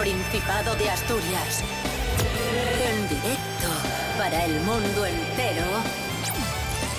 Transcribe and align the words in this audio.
Principado 0.00 0.74
de 0.76 0.88
Asturias. 0.88 1.62
En 2.88 3.02
directo 3.06 3.68
para 4.16 4.46
el 4.46 4.58
mundo 4.60 5.04
entero. 5.04 5.66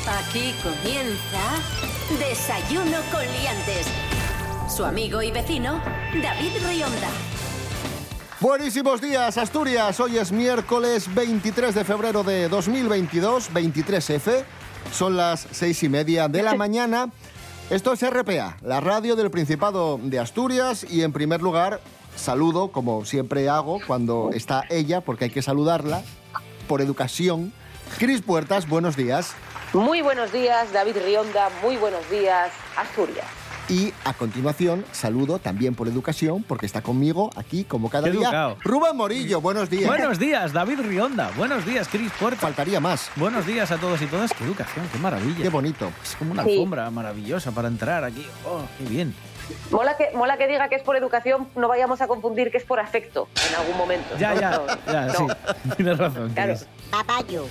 Aquí 0.08 0.54
comienza 0.62 1.40
Desayuno 2.20 3.00
con 3.12 3.22
Liantes. 3.22 3.88
Su 4.70 4.86
amigo 4.86 5.24
y 5.24 5.32
vecino, 5.32 5.82
David 6.22 6.52
Rionda. 6.64 7.10
Buenísimos 8.40 9.02
días, 9.02 9.36
Asturias. 9.36 10.00
Hoy 10.00 10.20
es 10.20 10.32
miércoles 10.32 11.12
23 11.12 11.74
de 11.74 11.84
febrero 11.84 12.22
de 12.22 12.50
2022, 12.50 13.52
23F. 13.52 14.44
Son 14.94 15.18
las 15.18 15.48
seis 15.50 15.82
y 15.82 15.90
media 15.90 16.28
de 16.28 16.44
la 16.44 16.54
mañana. 16.54 17.10
Esto 17.72 17.94
es 17.94 18.08
RPA, 18.08 18.58
la 18.62 18.80
radio 18.80 19.16
del 19.16 19.32
Principado 19.32 20.00
de 20.04 20.20
Asturias. 20.20 20.86
Y 20.88 21.02
en 21.02 21.12
primer 21.12 21.42
lugar, 21.42 21.80
saludo, 22.22 22.72
como 22.72 23.04
siempre 23.06 23.50
hago 23.50 23.80
cuando 23.86 24.30
está 24.34 24.64
ella, 24.70 25.02
porque 25.02 25.26
hay 25.26 25.32
que 25.32 25.42
saludarla, 25.42 26.02
por 26.68 26.82
educación. 26.82 27.52
Cris 27.98 28.22
Puertas, 28.22 28.70
buenos 28.70 28.96
días. 28.96 29.34
Muy 29.74 30.02
buenos 30.02 30.32
días, 30.32 30.72
David 30.72 30.98
Rionda. 31.04 31.50
Muy 31.62 31.78
buenos 31.78 32.10
días, 32.10 32.52
Asturias. 32.78 33.26
Y 33.70 33.94
a 34.04 34.14
continuación, 34.14 34.84
saludo 34.92 35.40
también 35.40 35.76
por 35.76 35.88
educación, 35.88 36.44
porque 36.44 36.66
está 36.66 36.82
conmigo 36.82 37.30
aquí, 37.38 37.64
como 37.64 37.90
cada 37.90 38.06
Qué 38.06 38.12
día, 38.12 38.24
educado. 38.28 38.58
Rubén 38.64 38.98
Morillo. 38.98 39.40
Buenos 39.40 39.70
días. 39.70 39.88
Buenos 39.88 40.20
días, 40.20 40.52
David 40.52 40.80
Rionda. 40.82 41.32
Buenos 41.38 41.66
días, 41.66 41.88
Cris 41.88 42.12
Puerta. 42.20 42.40
Faltaría 42.42 42.80
más. 42.82 43.10
Buenos 43.16 43.46
días 43.46 43.72
a 43.72 43.78
todos 43.78 44.02
y 44.02 44.08
todas. 44.08 44.34
Qué 44.34 44.44
educación, 44.44 44.88
qué 44.92 44.98
maravilla. 45.00 45.42
Qué 45.44 45.50
bonito. 45.50 45.90
Es 46.04 46.16
como 46.18 46.32
una 46.34 46.44
Sí. 46.44 46.52
alfombra 46.52 46.90
maravillosa 46.92 47.52
para 47.52 47.68
entrar 47.70 48.04
aquí. 48.04 48.26
Oh, 48.46 48.62
qué 48.78 48.86
bien. 48.86 49.14
Mola 49.72 49.98
que, 49.98 50.12
mola 50.14 50.38
que 50.38 50.48
diga 50.48 50.68
que 50.70 50.76
es 50.76 50.84
por 50.84 50.96
educación, 50.96 51.48
no 51.56 51.68
vayamos 51.68 52.02
a 52.02 52.08
confundir 52.08 52.52
que 52.52 52.58
es 52.58 52.64
por 52.64 52.80
afecto 52.80 53.28
en 53.50 53.56
algún 53.56 53.78
momento. 53.78 54.18
Ya, 54.18 54.34
No, 54.34 54.40
ya, 54.42 54.52
no, 54.52 54.68
ya, 54.92 55.02
no. 55.06 55.14
sí. 55.14 55.26
Tienes 55.78 55.98
razón. 55.98 56.32
Claro. 56.34 56.56
Papayo. 56.92 57.46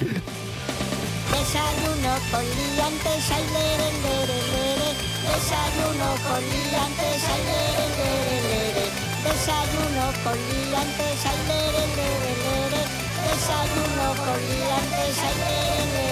Desayuno 1.30 2.12
con 2.30 2.44
liantes, 2.44 3.30
ay, 3.30 3.44
lere, 3.54 3.88
lere, 4.02 4.38
lere. 4.52 4.90
Desayuno 5.30 6.08
con 6.26 6.40
liantes, 6.42 7.22
ay, 7.30 7.42
lere, 7.48 7.86
lere, 7.98 8.36
lere. 8.50 8.84
Desayuno 9.24 10.04
con 10.24 10.36
liantes, 10.36 11.18
ay, 11.30 11.38
lere, 11.48 11.84
lere, 11.96 12.32
lere. 12.44 12.82
Desayuno 13.30 14.06
con 14.24 14.38
liantes, 14.50 15.16
lere, 15.22 15.38
lere, 15.40 15.92
lere. 15.94 16.09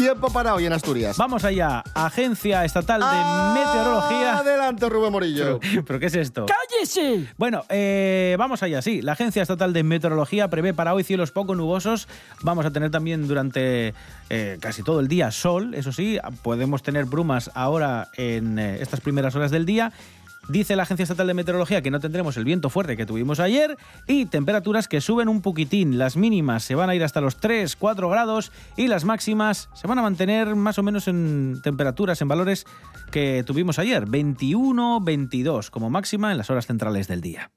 Tiempo 0.00 0.32
para 0.32 0.54
hoy 0.54 0.64
en 0.64 0.72
Asturias. 0.72 1.18
Vamos 1.18 1.44
allá. 1.44 1.84
Agencia 1.92 2.64
Estatal 2.64 3.02
de 3.02 3.60
Meteorología. 3.60 4.38
Adelante, 4.38 4.88
Rubén 4.88 5.12
Morillo. 5.12 5.60
Pero, 5.60 5.84
¿pero 5.84 6.00
qué 6.00 6.06
es 6.06 6.14
esto? 6.14 6.46
¡Cállese! 6.46 7.26
Bueno, 7.36 7.66
eh, 7.68 8.34
vamos 8.38 8.62
allá, 8.62 8.80
sí. 8.80 9.02
La 9.02 9.12
Agencia 9.12 9.42
Estatal 9.42 9.74
de 9.74 9.82
Meteorología 9.82 10.48
prevé 10.48 10.72
para 10.72 10.94
hoy 10.94 11.04
cielos 11.04 11.32
poco 11.32 11.54
nubosos. 11.54 12.08
Vamos 12.40 12.64
a 12.64 12.70
tener 12.70 12.90
también 12.90 13.28
durante 13.28 13.92
eh, 14.30 14.56
casi 14.58 14.82
todo 14.82 15.00
el 15.00 15.08
día 15.08 15.30
sol, 15.32 15.74
eso 15.74 15.92
sí. 15.92 16.18
Podemos 16.42 16.82
tener 16.82 17.04
brumas 17.04 17.50
ahora 17.52 18.08
en 18.16 18.58
eh, 18.58 18.78
estas 18.80 19.02
primeras 19.02 19.36
horas 19.36 19.50
del 19.50 19.66
día. 19.66 19.92
Dice 20.50 20.74
la 20.74 20.82
Agencia 20.82 21.04
Estatal 21.04 21.28
de 21.28 21.34
Meteorología 21.34 21.80
que 21.80 21.92
no 21.92 22.00
tendremos 22.00 22.36
el 22.36 22.44
viento 22.44 22.70
fuerte 22.70 22.96
que 22.96 23.06
tuvimos 23.06 23.38
ayer 23.38 23.76
y 24.08 24.26
temperaturas 24.26 24.88
que 24.88 25.00
suben 25.00 25.28
un 25.28 25.42
poquitín. 25.42 25.96
Las 25.96 26.16
mínimas 26.16 26.64
se 26.64 26.74
van 26.74 26.90
a 26.90 26.96
ir 26.96 27.04
hasta 27.04 27.20
los 27.20 27.36
3, 27.36 27.76
4 27.76 28.08
grados 28.08 28.50
y 28.76 28.88
las 28.88 29.04
máximas 29.04 29.68
se 29.74 29.86
van 29.86 30.00
a 30.00 30.02
mantener 30.02 30.56
más 30.56 30.76
o 30.80 30.82
menos 30.82 31.06
en 31.06 31.60
temperaturas, 31.62 32.20
en 32.20 32.26
valores 32.26 32.66
que 33.12 33.44
tuvimos 33.46 33.78
ayer, 33.78 34.06
21, 34.06 35.00
22 35.00 35.70
como 35.70 35.88
máxima 35.88 36.32
en 36.32 36.38
las 36.38 36.50
horas 36.50 36.66
centrales 36.66 37.06
del 37.06 37.20
día. 37.20 37.52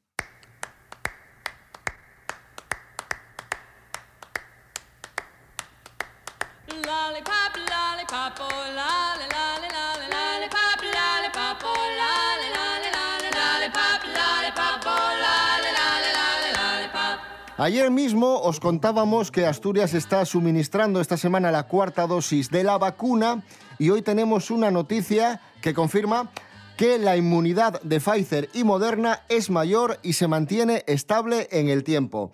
Ayer 17.63 17.89
mismo 17.91 18.41
os 18.41 18.59
contábamos 18.59 19.31
que 19.31 19.45
Asturias 19.45 19.93
está 19.93 20.25
suministrando 20.25 20.99
esta 20.99 21.15
semana 21.15 21.49
la 21.49 21.63
cuarta 21.63 22.07
dosis 22.07 22.49
de 22.49 22.61
la 22.65 22.77
vacuna 22.77 23.41
y 23.79 23.89
hoy 23.89 24.01
tenemos 24.01 24.51
una 24.51 24.69
noticia 24.69 25.39
que 25.61 25.73
confirma 25.73 26.29
que 26.75 26.99
la 26.99 27.15
inmunidad 27.15 27.81
de 27.81 28.01
Pfizer 28.01 28.49
y 28.53 28.65
Moderna 28.65 29.21
es 29.29 29.49
mayor 29.49 29.97
y 30.03 30.11
se 30.11 30.27
mantiene 30.27 30.83
estable 30.87 31.47
en 31.51 31.69
el 31.69 31.85
tiempo. 31.85 32.33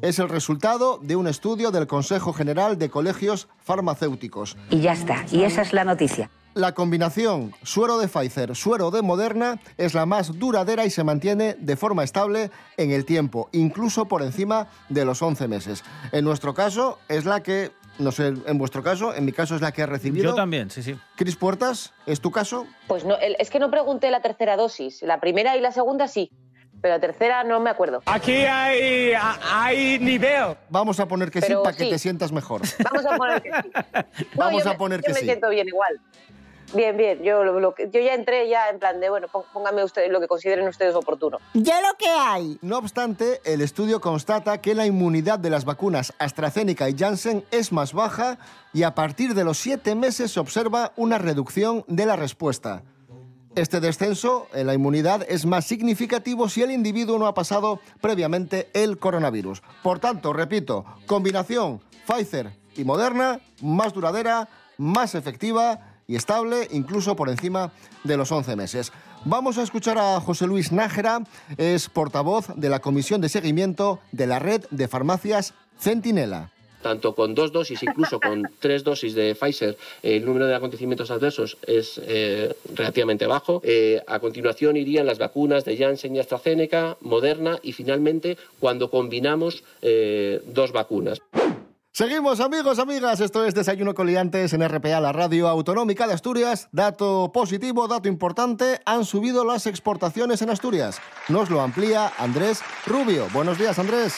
Es 0.00 0.20
el 0.20 0.28
resultado 0.28 1.00
de 1.02 1.16
un 1.16 1.26
estudio 1.26 1.72
del 1.72 1.88
Consejo 1.88 2.32
General 2.32 2.78
de 2.78 2.88
Colegios 2.88 3.48
Farmacéuticos. 3.58 4.56
Y 4.70 4.78
ya 4.78 4.92
está, 4.92 5.26
y 5.32 5.42
esa 5.42 5.62
es 5.62 5.72
la 5.72 5.82
noticia. 5.82 6.30
La 6.58 6.72
combinación 6.74 7.54
suero 7.62 7.98
de 7.98 8.08
Pfizer, 8.08 8.56
suero 8.56 8.90
de 8.90 9.00
Moderna 9.00 9.60
es 9.76 9.94
la 9.94 10.06
más 10.06 10.40
duradera 10.40 10.84
y 10.84 10.90
se 10.90 11.04
mantiene 11.04 11.54
de 11.56 11.76
forma 11.76 12.02
estable 12.02 12.50
en 12.76 12.90
el 12.90 13.04
tiempo, 13.04 13.48
incluso 13.52 14.06
por 14.08 14.22
encima 14.22 14.66
de 14.88 15.04
los 15.04 15.22
11 15.22 15.46
meses. 15.46 15.84
En 16.10 16.24
nuestro 16.24 16.54
caso 16.54 16.98
es 17.08 17.26
la 17.26 17.44
que, 17.44 17.70
no 18.00 18.10
sé, 18.10 18.34
en 18.44 18.58
vuestro 18.58 18.82
caso, 18.82 19.14
en 19.14 19.24
mi 19.24 19.30
caso 19.30 19.54
es 19.54 19.60
la 19.60 19.70
que 19.70 19.82
he 19.82 19.86
recibido. 19.86 20.30
Yo 20.30 20.34
también, 20.34 20.68
sí, 20.68 20.82
sí. 20.82 20.96
Cris 21.14 21.36
Puertas, 21.36 21.94
¿es 22.06 22.20
tu 22.20 22.32
caso? 22.32 22.66
Pues 22.88 23.04
no, 23.04 23.14
es 23.20 23.50
que 23.50 23.60
no 23.60 23.70
pregunté 23.70 24.10
la 24.10 24.20
tercera 24.20 24.56
dosis. 24.56 25.02
La 25.02 25.20
primera 25.20 25.56
y 25.56 25.60
la 25.60 25.70
segunda 25.70 26.08
sí, 26.08 26.28
pero 26.82 26.94
la 26.94 27.00
tercera 27.00 27.44
no 27.44 27.60
me 27.60 27.70
acuerdo. 27.70 28.02
Aquí 28.06 28.32
hay, 28.34 29.12
hay 29.52 30.00
nivel. 30.00 30.56
Vamos 30.70 30.98
a 30.98 31.06
poner 31.06 31.30
que 31.30 31.40
sí 31.40 31.46
Pero 31.50 31.62
para 31.62 31.76
que 31.76 31.84
sí. 31.84 31.90
te 31.90 31.98
sientas 32.00 32.32
mejor. 32.32 32.62
Vamos 32.82 33.06
a 33.06 33.16
poner 33.16 33.42
que 33.42 33.50
sí. 33.62 33.70
No, 34.34 34.44
Vamos 34.44 34.64
yo 34.64 34.70
a 34.70 34.72
me- 34.72 34.78
poner 34.78 35.00
yo 35.00 35.06
que 35.06 35.12
me 35.12 35.18
sí. 35.20 35.24
siento 35.24 35.48
bien 35.50 35.68
igual. 35.68 36.00
Bien, 36.74 36.96
bien. 36.96 37.22
Yo, 37.22 37.44
lo- 37.44 37.60
lo 37.60 37.74
que- 37.74 37.88
yo 37.90 38.00
ya 38.00 38.14
entré 38.14 38.48
ya 38.48 38.68
en 38.68 38.78
plan 38.78 39.00
de, 39.00 39.08
bueno, 39.08 39.26
pó- 39.28 39.44
pónganme 39.52 39.82
ustedes 39.84 40.10
lo 40.10 40.20
que 40.20 40.28
consideren 40.28 40.68
ustedes 40.68 40.94
oportuno. 40.94 41.38
Ya 41.54 41.80
lo 41.80 41.96
que 41.96 42.08
hay. 42.08 42.58
No 42.60 42.76
obstante, 42.78 43.40
el 43.44 43.62
estudio 43.62 44.00
constata 44.00 44.60
que 44.60 44.74
la 44.74 44.84
inmunidad 44.86 45.38
de 45.38 45.48
las 45.50 45.64
vacunas 45.64 46.12
AstraZeneca 46.18 46.88
y 46.88 46.96
Janssen 46.96 47.44
es 47.50 47.72
más 47.72 47.94
baja 47.94 48.38
y 48.74 48.82
a 48.82 48.94
partir 48.94 49.34
de 49.34 49.44
los 49.44 49.56
siete 49.58 49.94
meses 49.94 50.32
se 50.32 50.40
observa 50.40 50.92
una 50.96 51.16
reducción 51.18 51.84
de 51.88 52.04
la 52.06 52.16
respuesta. 52.16 52.82
Este 53.56 53.80
descenso 53.80 54.46
en 54.52 54.66
la 54.66 54.74
inmunidad 54.74 55.24
es 55.28 55.46
más 55.46 55.64
significativo 55.64 56.48
si 56.48 56.62
el 56.62 56.70
individuo 56.70 57.18
no 57.18 57.26
ha 57.26 57.34
pasado 57.34 57.80
previamente 58.00 58.68
el 58.74 58.98
coronavirus. 58.98 59.62
Por 59.82 59.98
tanto, 59.98 60.32
repito, 60.34 60.84
combinación 61.06 61.80
Pfizer 62.06 62.52
y 62.76 62.84
Moderna, 62.84 63.40
más 63.62 63.92
duradera, 63.94 64.48
más 64.76 65.14
efectiva 65.16 65.87
y 66.08 66.16
estable, 66.16 66.66
incluso 66.72 67.14
por 67.14 67.28
encima 67.28 67.70
de 68.02 68.16
los 68.16 68.32
11 68.32 68.56
meses. 68.56 68.92
Vamos 69.26 69.58
a 69.58 69.62
escuchar 69.62 69.98
a 69.98 70.18
José 70.20 70.46
Luis 70.46 70.72
Nájera, 70.72 71.20
es 71.58 71.90
portavoz 71.90 72.48
de 72.56 72.70
la 72.70 72.80
Comisión 72.80 73.20
de 73.20 73.28
Seguimiento 73.28 74.00
de 74.10 74.26
la 74.26 74.38
Red 74.38 74.64
de 74.70 74.88
Farmacias 74.88 75.52
Centinela. 75.78 76.50
tanto 76.80 77.14
con 77.14 77.34
dos 77.34 77.52
dosis, 77.52 77.82
incluso 77.82 78.20
con 78.20 78.42
tres 78.60 78.84
dosis 78.84 79.14
de 79.14 79.34
Pfizer, 79.34 79.76
el 80.02 80.24
número 80.24 80.46
de 80.46 80.54
acontecimientos 80.54 81.10
adversos 81.10 81.58
es 81.66 82.00
eh, 82.02 82.54
relativamente 82.74 83.26
bajo. 83.26 83.60
Eh, 83.64 84.00
a 84.06 84.18
continuación 84.20 84.78
irían 84.78 85.04
las 85.04 85.18
vacunas 85.18 85.66
de 85.66 85.76
Janssen 85.76 86.16
y 86.16 86.20
AstraZeneca, 86.20 86.96
Moderna 87.02 87.58
y 87.62 87.72
finalmente 87.72 88.38
cuando 88.60 88.90
combinamos 88.90 89.62
eh, 89.82 90.40
dos 90.46 90.72
vacunas. 90.72 91.20
Seguimos 91.98 92.38
amigos, 92.38 92.78
amigas, 92.78 93.20
esto 93.20 93.44
es 93.44 93.56
Desayuno 93.56 93.92
con 93.92 94.06
Liantes 94.06 94.52
en 94.52 94.62
RPA, 94.62 95.00
la 95.00 95.10
radio 95.10 95.48
autonómica 95.48 96.06
de 96.06 96.14
Asturias. 96.14 96.68
Dato 96.70 97.32
positivo, 97.34 97.88
dato 97.88 98.06
importante, 98.06 98.78
han 98.84 99.04
subido 99.04 99.44
las 99.44 99.66
exportaciones 99.66 100.40
en 100.40 100.50
Asturias. 100.50 101.00
Nos 101.28 101.50
lo 101.50 101.60
amplía 101.60 102.12
Andrés 102.16 102.60
Rubio. 102.86 103.26
Buenos 103.32 103.58
días, 103.58 103.80
Andrés. 103.80 104.14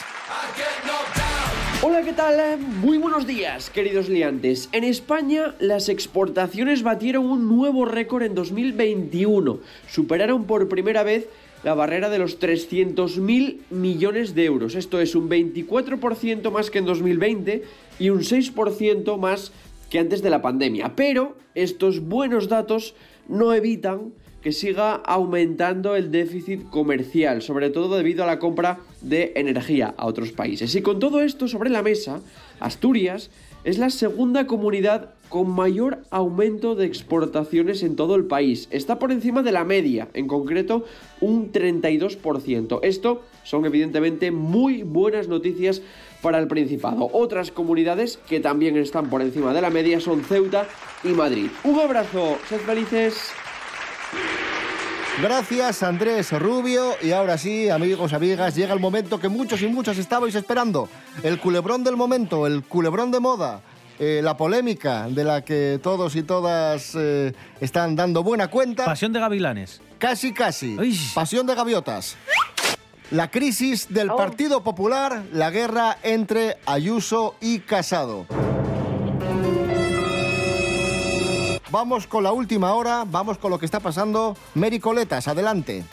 Hola, 1.81 2.03
¿qué 2.03 2.13
tal? 2.13 2.59
Muy 2.59 2.99
buenos 2.99 3.25
días, 3.25 3.71
queridos 3.71 4.09
liantes. 4.09 4.69
En 4.73 4.83
España, 4.83 5.55
las 5.57 5.89
exportaciones 5.89 6.83
batieron 6.83 7.25
un 7.25 7.47
nuevo 7.47 7.85
récord 7.85 8.21
en 8.21 8.35
2021. 8.35 9.57
Superaron 9.89 10.45
por 10.45 10.69
primera 10.69 11.01
vez 11.01 11.27
la 11.63 11.73
barrera 11.73 12.09
de 12.09 12.19
los 12.19 12.39
300.000 12.39 13.59
millones 13.69 14.35
de 14.35 14.45
euros. 14.45 14.75
Esto 14.75 14.99
es 14.99 15.15
un 15.15 15.29
24% 15.29 16.51
más 16.51 16.71
que 16.71 16.79
en 16.79 16.85
2020 16.85 17.63
y 17.99 18.09
un 18.09 18.21
6% 18.21 19.17
más 19.17 19.51
que 19.89 19.99
antes 19.99 20.21
de 20.21 20.29
la 20.29 20.41
pandemia. 20.41 20.93
Pero 20.95 21.37
estos 21.53 21.99
buenos 21.99 22.47
datos 22.47 22.95
no 23.27 23.53
evitan 23.53 24.13
que 24.41 24.51
siga 24.51 24.95
aumentando 24.95 25.95
el 25.95 26.11
déficit 26.11 26.67
comercial, 26.69 27.41
sobre 27.43 27.69
todo 27.69 27.95
debido 27.95 28.23
a 28.23 28.27
la 28.27 28.39
compra 28.39 28.79
de 29.01 29.33
energía 29.35 29.93
a 29.97 30.07
otros 30.07 30.31
países. 30.31 30.73
Y 30.73 30.81
con 30.81 30.99
todo 30.99 31.21
esto 31.21 31.47
sobre 31.47 31.69
la 31.69 31.83
mesa, 31.83 32.21
Asturias 32.59 33.29
es 33.63 33.77
la 33.77 33.91
segunda 33.91 34.47
comunidad 34.47 35.13
con 35.31 35.49
mayor 35.49 36.03
aumento 36.11 36.75
de 36.75 36.85
exportaciones 36.85 37.83
en 37.83 37.95
todo 37.95 38.15
el 38.15 38.25
país. 38.25 38.67
Está 38.69 38.99
por 38.99 39.13
encima 39.13 39.41
de 39.41 39.53
la 39.53 39.63
media, 39.63 40.09
en 40.13 40.27
concreto 40.27 40.83
un 41.21 41.53
32%. 41.53 42.79
Esto 42.83 43.23
son 43.43 43.65
evidentemente 43.65 44.29
muy 44.29 44.83
buenas 44.83 45.29
noticias 45.29 45.81
para 46.21 46.37
el 46.37 46.47
Principado. 46.47 47.09
Otras 47.13 47.49
comunidades 47.49 48.19
que 48.27 48.41
también 48.41 48.75
están 48.75 49.09
por 49.09 49.21
encima 49.21 49.53
de 49.53 49.61
la 49.61 49.69
media 49.69 50.01
son 50.01 50.21
Ceuta 50.25 50.67
y 51.01 51.09
Madrid. 51.09 51.47
Un 51.63 51.79
abrazo, 51.79 52.37
sed 52.49 52.59
felices. 52.59 53.31
Gracias 55.21 55.83
Andrés 55.83 56.31
Rubio 56.31 56.93
y 57.01 57.11
ahora 57.11 57.37
sí, 57.37 57.69
amigos, 57.69 58.11
amigas, 58.13 58.55
llega 58.55 58.73
el 58.73 58.79
momento 58.79 59.19
que 59.19 59.29
muchos 59.29 59.61
y 59.61 59.67
muchas 59.67 59.97
estabais 59.97 60.35
esperando. 60.35 60.89
El 61.23 61.39
culebrón 61.39 61.83
del 61.83 61.95
momento, 61.95 62.47
el 62.47 62.63
culebrón 62.63 63.11
de 63.11 63.19
moda, 63.19 63.61
eh, 64.03 64.19
la 64.23 64.35
polémica 64.35 65.07
de 65.07 65.23
la 65.23 65.45
que 65.45 65.79
todos 65.81 66.15
y 66.15 66.23
todas 66.23 66.93
eh, 66.95 67.33
están 67.59 67.95
dando 67.95 68.23
buena 68.23 68.47
cuenta. 68.47 68.83
Pasión 68.83 69.13
de 69.13 69.19
gavilanes. 69.19 69.79
Casi, 69.99 70.33
casi. 70.33 70.75
Pasión 71.13 71.45
de 71.45 71.53
gaviotas. 71.53 72.17
La 73.11 73.29
crisis 73.29 73.93
del 73.93 74.07
Partido 74.07 74.63
Popular, 74.63 75.21
la 75.31 75.51
guerra 75.51 75.99
entre 76.01 76.57
Ayuso 76.65 77.35
y 77.41 77.59
Casado. 77.59 78.25
Vamos 81.69 82.07
con 82.07 82.23
la 82.23 82.31
última 82.31 82.73
hora, 82.73 83.03
vamos 83.05 83.37
con 83.37 83.51
lo 83.51 83.59
que 83.59 83.65
está 83.65 83.79
pasando. 83.79 84.35
Mary 84.55 84.79
Coletas, 84.79 85.27
adelante. 85.27 85.83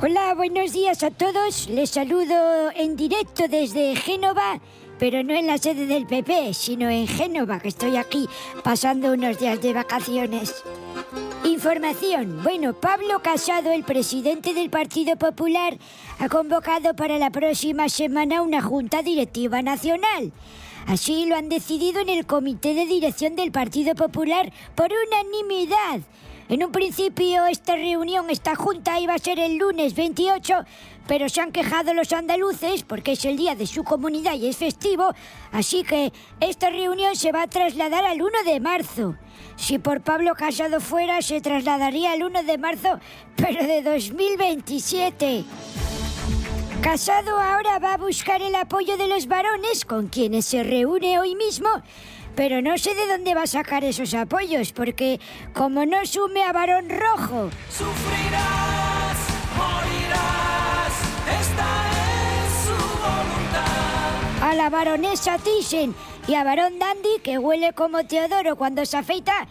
Hola, 0.00 0.32
buenos 0.34 0.72
días 0.72 1.02
a 1.02 1.10
todos. 1.10 1.68
Les 1.68 1.90
saludo 1.90 2.70
en 2.76 2.94
directo 2.94 3.48
desde 3.48 3.96
Génova, 3.96 4.60
pero 4.96 5.24
no 5.24 5.34
en 5.34 5.48
la 5.48 5.58
sede 5.58 5.86
del 5.86 6.06
PP, 6.06 6.54
sino 6.54 6.88
en 6.88 7.08
Génova, 7.08 7.58
que 7.58 7.66
estoy 7.66 7.96
aquí 7.96 8.28
pasando 8.62 9.12
unos 9.12 9.40
días 9.40 9.60
de 9.60 9.72
vacaciones. 9.72 10.62
Información. 11.44 12.44
Bueno, 12.44 12.74
Pablo 12.74 13.20
Casado, 13.24 13.72
el 13.72 13.82
presidente 13.82 14.54
del 14.54 14.70
Partido 14.70 15.16
Popular, 15.16 15.76
ha 16.20 16.28
convocado 16.28 16.94
para 16.94 17.18
la 17.18 17.30
próxima 17.30 17.88
semana 17.88 18.42
una 18.42 18.62
junta 18.62 19.02
directiva 19.02 19.62
nacional. 19.62 20.32
Así 20.86 21.26
lo 21.26 21.34
han 21.34 21.48
decidido 21.48 22.00
en 22.00 22.08
el 22.08 22.24
comité 22.24 22.72
de 22.72 22.86
dirección 22.86 23.34
del 23.34 23.50
Partido 23.50 23.96
Popular 23.96 24.52
por 24.76 24.90
unanimidad. 25.08 26.02
En 26.48 26.64
un 26.64 26.72
principio 26.72 27.44
esta 27.44 27.76
reunión, 27.76 28.30
esta 28.30 28.54
junta 28.54 28.98
iba 28.98 29.12
a 29.12 29.18
ser 29.18 29.38
el 29.38 29.58
lunes 29.58 29.94
28, 29.94 30.54
pero 31.06 31.28
se 31.28 31.42
han 31.42 31.52
quejado 31.52 31.92
los 31.92 32.10
andaluces 32.14 32.84
porque 32.84 33.12
es 33.12 33.24
el 33.26 33.36
día 33.36 33.54
de 33.54 33.66
su 33.66 33.84
comunidad 33.84 34.32
y 34.32 34.48
es 34.48 34.56
festivo, 34.56 35.12
así 35.52 35.84
que 35.84 36.10
esta 36.40 36.70
reunión 36.70 37.16
se 37.16 37.32
va 37.32 37.42
a 37.42 37.48
trasladar 37.48 38.06
al 38.06 38.22
1 38.22 38.30
de 38.46 38.60
marzo. 38.60 39.16
Si 39.56 39.78
por 39.78 40.00
Pablo 40.00 40.34
Casado 40.34 40.80
fuera, 40.80 41.20
se 41.20 41.42
trasladaría 41.42 42.12
al 42.12 42.22
1 42.22 42.42
de 42.44 42.56
marzo, 42.56 42.98
pero 43.36 43.66
de 43.66 43.82
2027. 43.82 45.44
Casado 46.80 47.38
ahora 47.38 47.78
va 47.78 47.94
a 47.94 47.98
buscar 47.98 48.40
el 48.40 48.54
apoyo 48.54 48.96
de 48.96 49.08
los 49.08 49.26
varones 49.26 49.84
con 49.84 50.06
quienes 50.06 50.46
se 50.46 50.62
reúne 50.62 51.18
hoy 51.18 51.34
mismo, 51.34 51.68
pero 52.38 52.62
no 52.62 52.78
sé 52.78 52.94
de 52.94 53.08
dónde 53.08 53.34
va 53.34 53.42
a 53.42 53.46
sacar 53.48 53.82
esos 53.82 54.14
apoyos, 54.14 54.70
porque 54.70 55.18
como 55.52 55.84
no 55.84 56.06
sume 56.06 56.44
a 56.44 56.52
varón 56.52 56.88
rojo, 56.88 57.50
Sufrirás, 57.68 59.18
morirás, 59.56 60.92
esta 61.40 61.66
es 62.38 62.52
su 62.62 62.76
voluntad. 63.02 64.50
a 64.50 64.54
la 64.54 64.70
baronesa 64.70 65.36
Thyssen 65.38 65.96
y 66.28 66.36
a 66.36 66.44
varón 66.44 66.78
Dandy, 66.78 67.18
que 67.24 67.38
huele 67.38 67.72
como 67.72 68.04
Teodoro 68.04 68.54
cuando 68.54 68.86
se 68.86 68.98
afeita, 68.98 69.48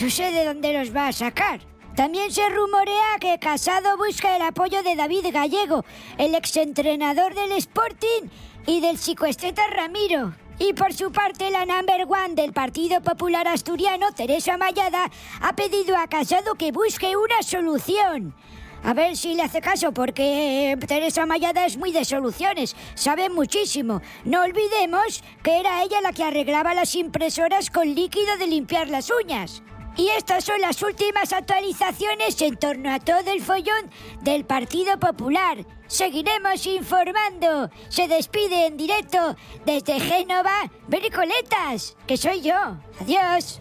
no 0.00 0.08
sé 0.08 0.30
de 0.30 0.44
dónde 0.44 0.72
los 0.72 0.94
va 0.94 1.08
a 1.08 1.12
sacar. 1.12 1.58
También 1.96 2.30
se 2.30 2.48
rumorea 2.50 3.18
que 3.18 3.40
Casado 3.40 3.96
busca 3.96 4.36
el 4.36 4.42
apoyo 4.42 4.84
de 4.84 4.94
David 4.94 5.26
Gallego, 5.32 5.84
el 6.18 6.36
exentrenador 6.36 7.34
del 7.34 7.50
Sporting 7.50 8.28
y 8.64 8.80
del 8.80 8.96
psicoesteta 8.96 9.66
Ramiro. 9.66 10.34
Y 10.60 10.72
por 10.72 10.92
su 10.92 11.12
parte, 11.12 11.50
la 11.50 11.64
number 11.64 12.04
one 12.08 12.34
del 12.34 12.52
Partido 12.52 13.00
Popular 13.00 13.46
Asturiano, 13.46 14.10
Teresa 14.12 14.56
Mayada, 14.56 15.08
ha 15.40 15.54
pedido 15.54 15.96
a 15.96 16.08
Casado 16.08 16.56
que 16.56 16.72
busque 16.72 17.16
una 17.16 17.42
solución. 17.42 18.34
A 18.82 18.92
ver 18.92 19.16
si 19.16 19.34
le 19.34 19.42
hace 19.42 19.60
caso, 19.60 19.92
porque 19.92 20.72
eh, 20.72 20.76
Teresa 20.76 21.26
Mayada 21.26 21.64
es 21.64 21.76
muy 21.76 21.92
de 21.92 22.04
soluciones, 22.04 22.74
sabe 22.94 23.30
muchísimo. 23.30 24.02
No 24.24 24.42
olvidemos 24.42 25.22
que 25.44 25.60
era 25.60 25.82
ella 25.84 26.00
la 26.00 26.12
que 26.12 26.24
arreglaba 26.24 26.74
las 26.74 26.94
impresoras 26.96 27.70
con 27.70 27.94
líquido 27.94 28.36
de 28.38 28.48
limpiar 28.48 28.88
las 28.88 29.10
uñas. 29.10 29.62
Y 29.98 30.10
estas 30.10 30.44
son 30.44 30.60
las 30.60 30.80
últimas 30.80 31.32
actualizaciones 31.32 32.40
en 32.40 32.56
torno 32.56 32.94
a 32.94 33.00
todo 33.00 33.32
el 33.32 33.42
follón 33.42 33.90
del 34.22 34.44
Partido 34.44 34.96
Popular. 35.00 35.66
Seguiremos 35.88 36.64
informando. 36.68 37.68
Se 37.88 38.06
despide 38.06 38.66
en 38.66 38.76
directo 38.76 39.34
desde 39.66 39.98
Génova, 39.98 40.70
Bericoletas, 40.86 41.96
que 42.06 42.16
soy 42.16 42.42
yo. 42.42 42.54
Adiós. 43.00 43.60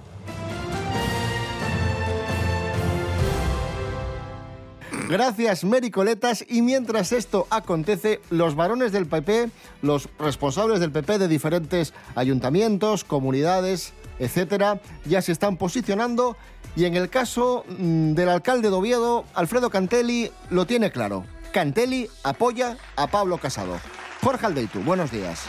Gracias, 5.10 5.63
Mary 5.63 5.90
Coletas. 5.90 6.45
Y 6.48 6.62
mientras 6.62 7.13
esto 7.13 7.48
acontece, 7.50 8.22
los 8.30 8.56
varones 8.56 8.92
del 8.92 9.07
PP, 9.07 9.50
los 9.81 10.07
responsables 10.19 10.80
del 10.81 10.92
PP 10.92 11.18
de 11.18 11.28
diferentes 11.28 11.95
ayuntamientos, 12.13 13.04
comunidades, 13.04 13.94
etcétera, 14.19 14.80
ya 15.06 15.22
se 15.22 15.31
están 15.31 15.58
posicionando. 15.58 16.38
Y 16.75 16.86
en 16.86 16.96
el 16.96 17.10
caso 17.10 17.66
mm, 17.68 18.14
del 18.14 18.30
alcalde 18.30 18.69
de 18.69 18.75
Oviedo, 18.75 19.25
Alfredo 19.34 19.69
Cantelli 19.69 20.31
lo 20.50 20.66
tiene 20.66 20.92
claro. 20.92 21.25
Cantelli 21.52 22.09
apoya 22.24 22.78
a 22.95 23.07
Pablo 23.07 23.38
Casado. 23.38 23.80
Jorge 24.21 24.45
Aldeitu, 24.45 24.81
buenos 24.81 25.12
días. 25.12 25.47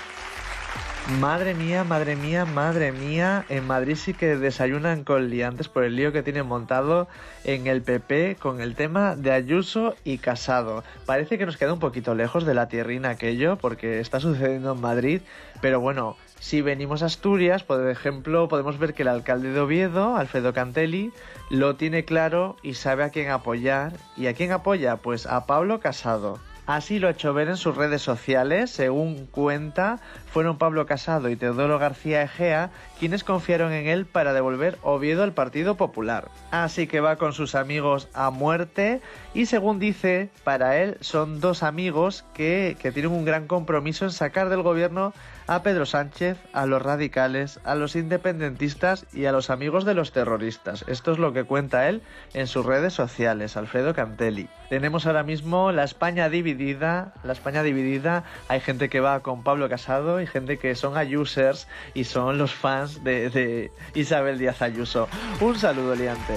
Madre 1.20 1.54
mía, 1.54 1.84
madre 1.84 2.16
mía, 2.16 2.44
madre 2.44 2.92
mía. 2.92 3.46
En 3.48 3.66
Madrid 3.66 3.96
sí 3.96 4.12
que 4.12 4.36
desayunan 4.36 5.04
con 5.04 5.30
liantes 5.30 5.66
por 5.66 5.82
el 5.84 5.96
lío 5.96 6.12
que 6.12 6.22
tienen 6.22 6.46
montado 6.46 7.08
en 7.44 7.66
el 7.66 7.80
PP 7.80 8.36
con 8.38 8.60
el 8.60 8.74
tema 8.74 9.16
de 9.16 9.32
Ayuso 9.32 9.96
y 10.04 10.18
Casado. 10.18 10.84
Parece 11.06 11.38
que 11.38 11.46
nos 11.46 11.56
queda 11.56 11.72
un 11.72 11.78
poquito 11.78 12.14
lejos 12.14 12.44
de 12.44 12.52
la 12.52 12.68
tierrina 12.68 13.08
aquello 13.08 13.56
porque 13.56 14.00
está 14.00 14.20
sucediendo 14.20 14.72
en 14.72 14.80
Madrid, 14.82 15.22
pero 15.62 15.80
bueno, 15.80 16.18
si 16.40 16.62
venimos 16.62 17.02
a 17.02 17.06
Asturias, 17.06 17.62
por 17.64 17.88
ejemplo, 17.88 18.48
podemos 18.48 18.78
ver 18.78 18.94
que 18.94 19.02
el 19.02 19.08
alcalde 19.08 19.52
de 19.52 19.60
Oviedo, 19.60 20.16
Alfredo 20.16 20.52
Cantelli, 20.52 21.12
lo 21.50 21.76
tiene 21.76 22.04
claro 22.04 22.56
y 22.62 22.74
sabe 22.74 23.04
a 23.04 23.10
quién 23.10 23.30
apoyar. 23.30 23.92
¿Y 24.16 24.26
a 24.26 24.34
quién 24.34 24.52
apoya? 24.52 24.96
Pues 24.96 25.26
a 25.26 25.46
Pablo 25.46 25.80
Casado. 25.80 26.38
Así 26.68 26.98
lo 26.98 27.08
ha 27.08 27.12
hecho 27.12 27.32
ver 27.32 27.48
en 27.48 27.56
sus 27.56 27.76
redes 27.76 28.02
sociales, 28.02 28.70
según 28.70 29.24
cuenta, 29.24 30.00
fueron 30.30 30.58
Pablo 30.58 30.84
Casado 30.84 31.30
y 31.30 31.36
Teodoro 31.36 31.78
García 31.78 32.22
Egea 32.22 32.70
quienes 32.98 33.24
confiaron 33.24 33.72
en 33.72 33.86
él 33.86 34.04
para 34.04 34.34
devolver 34.34 34.76
Oviedo 34.82 35.22
al 35.22 35.32
Partido 35.32 35.76
Popular. 35.76 36.28
Así 36.50 36.86
que 36.86 37.00
va 37.00 37.16
con 37.16 37.32
sus 37.32 37.54
amigos 37.54 38.08
a 38.12 38.28
muerte 38.28 39.00
y 39.32 39.46
según 39.46 39.78
dice, 39.78 40.28
para 40.44 40.76
él 40.76 40.98
son 41.00 41.40
dos 41.40 41.62
amigos 41.62 42.26
que, 42.34 42.76
que 42.78 42.92
tienen 42.92 43.12
un 43.12 43.24
gran 43.24 43.46
compromiso 43.46 44.04
en 44.04 44.10
sacar 44.10 44.50
del 44.50 44.60
gobierno 44.60 45.14
a 45.48 45.62
Pedro 45.62 45.86
Sánchez, 45.86 46.38
a 46.52 46.66
los 46.66 46.80
radicales, 46.80 47.58
a 47.64 47.74
los 47.74 47.96
independentistas 47.96 49.06
y 49.12 49.24
a 49.24 49.32
los 49.32 49.50
amigos 49.50 49.84
de 49.84 49.94
los 49.94 50.12
terroristas. 50.12 50.84
Esto 50.86 51.12
es 51.12 51.18
lo 51.18 51.32
que 51.32 51.44
cuenta 51.44 51.88
él 51.88 52.02
en 52.34 52.46
sus 52.46 52.64
redes 52.64 52.92
sociales, 52.92 53.56
Alfredo 53.56 53.94
Cantelli. 53.94 54.48
Tenemos 54.68 55.06
ahora 55.06 55.22
mismo 55.22 55.72
la 55.72 55.84
España 55.84 56.28
dividida, 56.28 57.14
la 57.24 57.32
España 57.32 57.62
dividida, 57.62 58.24
hay 58.48 58.60
gente 58.60 58.88
que 58.88 59.00
va 59.00 59.20
con 59.20 59.42
Pablo 59.42 59.68
Casado 59.68 60.20
y 60.20 60.26
gente 60.26 60.58
que 60.58 60.74
son 60.74 60.96
ayusers 60.96 61.66
y 61.94 62.04
son 62.04 62.38
los 62.38 62.54
fans 62.54 63.02
de, 63.02 63.30
de 63.30 63.72
Isabel 63.94 64.38
Díaz 64.38 64.60
Ayuso. 64.60 65.08
Un 65.40 65.58
saludo, 65.58 65.94
Liante. 65.94 66.34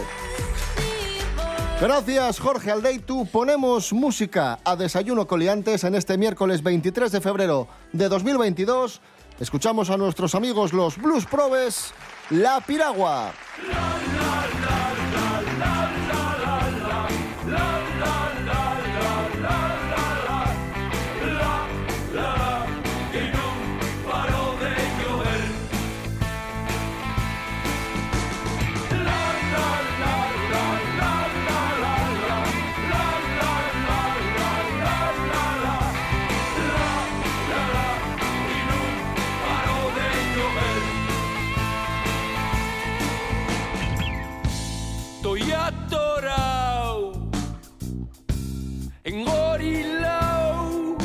Gracias, 1.82 2.40
Jorge 2.40 2.70
Aldeitu. 2.70 3.26
Ponemos 3.26 3.92
música 3.92 4.60
a 4.64 4.76
Desayuno 4.76 5.26
Coliantes 5.26 5.84
en 5.84 5.96
este 5.96 6.16
miércoles 6.16 6.62
23 6.62 7.12
de 7.12 7.22
febrero 7.22 7.68
de 7.92 8.08
2022. 8.08 9.02
Escuchamos 9.40 9.90
a 9.90 9.98
nuestros 9.98 10.36
amigos 10.36 10.74
los 10.74 10.98
Blues 10.98 11.26
Probes, 11.26 11.92
La 12.30 12.62
Piragua. 12.62 13.32
atorado, 45.72 47.13
engorilao. 49.04 50.98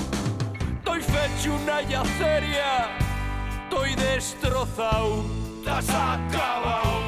Estoy 0.79 1.01
fecho 1.01 1.55
una 1.55 1.83
yaceria, 1.83 2.89
estoy 3.65 3.95
destrozado, 3.95 5.25
te 5.65 5.71
has 5.71 5.89
acabado. 5.91 7.01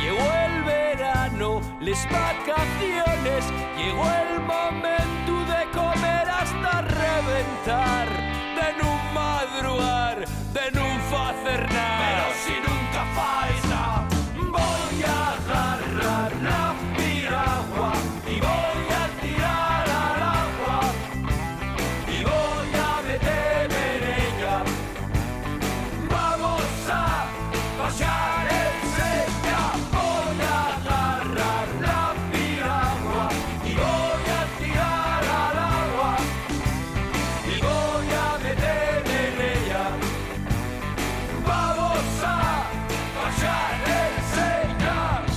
Llegó 0.00 0.32
el 0.46 0.64
verano, 0.64 1.60
las 1.80 2.04
vacaciones, 2.10 3.44
llegó 3.78 4.04
el 4.04 4.40
momento 4.40 5.32
de 5.52 5.70
comer 5.72 6.28
hasta 6.28 6.82
reventar. 6.82 8.11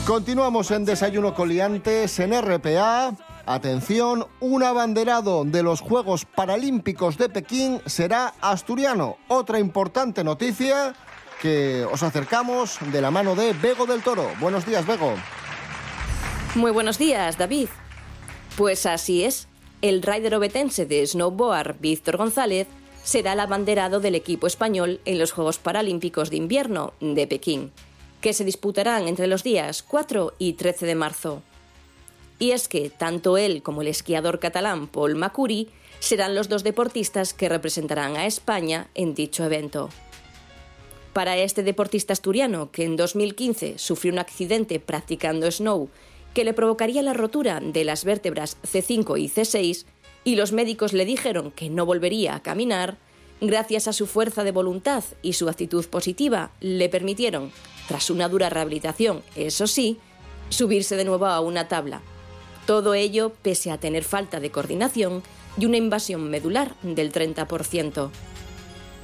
Continuamos 0.05 0.69
en 0.69 0.85
Desayuno 0.85 1.33
Coliantes 1.33 2.19
en 2.19 2.39
RPA. 2.39 3.15
Atención, 3.47 4.27
un 4.39 4.62
abanderado 4.62 5.45
de 5.45 5.63
los 5.63 5.81
Juegos 5.81 6.25
Paralímpicos 6.25 7.17
de 7.17 7.27
Pekín 7.27 7.81
será 7.88 8.35
asturiano. 8.39 9.17
Otra 9.29 9.57
importante 9.57 10.24
noticia 10.24 10.93
que 11.41 11.88
os 11.91 12.03
acercamos 12.03 12.77
de 12.91 13.01
la 13.01 13.09
mano 13.09 13.33
de 13.33 13.53
Bego 13.53 13.88
del 13.88 14.03
Toro. 14.03 14.29
Buenos 14.39 14.67
días, 14.67 14.85
Bego. 14.85 15.15
Muy 16.53 16.69
buenos 16.69 17.00
días, 17.00 17.39
David. 17.39 17.69
Pues 18.57 18.85
así 18.85 19.24
es. 19.24 19.47
El 19.81 20.03
rider 20.03 20.35
obetense 20.35 20.85
de 20.85 21.05
snowboard, 21.05 21.79
Víctor 21.79 22.17
González, 22.17 22.67
será 23.03 23.33
el 23.33 23.39
abanderado 23.39 24.00
del 24.00 24.13
equipo 24.13 24.45
español 24.45 25.00
en 25.05 25.17
los 25.17 25.31
Juegos 25.31 25.57
Paralímpicos 25.57 26.29
de 26.29 26.38
Invierno 26.38 26.93
de 27.00 27.25
Pekín, 27.25 27.71
que 28.25 28.34
se 28.34 28.44
disputarán 28.44 29.08
entre 29.08 29.27
los 29.27 29.44
días 29.44 29.84
4 29.84 30.34
y 30.39 30.53
13 30.53 30.88
de 30.88 30.96
marzo. 30.96 31.44
Y 32.39 32.53
es 32.53 32.67
que 32.67 32.89
tanto 32.89 33.38
él 33.38 33.62
como 33.62 33.84
el 33.84 33.88
esquiador 33.88 34.39
catalán 34.39 34.88
Paul 34.88 35.13
Macuri 35.13 35.70
serán 36.00 36.34
los 36.34 36.50
dos 36.50 36.63
deportistas 36.63 37.36
que 37.36 37.50
representarán 37.50 38.15
a 38.15 38.25
España 38.25 38.89
en 38.96 39.13
dicho 39.13 39.44
evento. 39.44 39.89
Para 41.13 41.38
este 41.38 41.62
deportista 41.62 42.13
asturiano, 42.13 42.72
que 42.72 42.86
en 42.86 42.96
2015 42.96 43.77
sufrió 43.77 44.12
un 44.12 44.17
accidente 44.17 44.79
practicando 44.79 45.51
snow 45.51 45.89
que 46.34 46.46
le 46.46 46.55
provocaría 46.55 47.03
la 47.03 47.13
rotura 47.13 47.60
de 47.60 47.84
las 47.84 48.05
vértebras 48.05 48.58
C5 48.63 49.20
y 49.20 49.29
C6, 49.29 49.86
y 50.24 50.36
los 50.36 50.51
médicos 50.51 50.94
le 50.94 51.05
dijeron 51.05 51.51
que 51.51 51.70
no 51.70 51.86
volvería 51.86 52.34
a 52.34 52.41
caminar, 52.41 52.98
gracias 53.39 53.88
a 53.88 53.94
su 53.94 54.08
fuerza 54.08 54.44
de 54.44 54.51
voluntad 54.51 55.03
y 55.22 55.34
su 55.34 55.48
actitud 55.48 55.86
positiva, 55.86 56.50
le 56.60 56.89
permitieron, 56.89 57.51
tras 57.88 58.10
una 58.10 58.30
dura 58.30 58.50
rehabilitación, 58.50 59.24
eso 59.36 59.68
sí, 59.68 60.00
subirse 60.50 60.96
de 60.96 61.06
nuevo 61.06 61.25
a 61.25 61.39
una 61.39 61.68
tabla. 61.68 62.01
Todo 62.65 62.94
ello 62.94 63.32
pese 63.42 63.72
a 63.72 63.80
tener 63.80 64.04
falta 64.04 64.39
de 64.39 64.51
coordinación 64.51 65.24
y 65.58 65.65
una 65.65 65.77
invasión 65.77 66.30
medular 66.30 66.75
del 66.82 67.12
30%. 67.12 68.10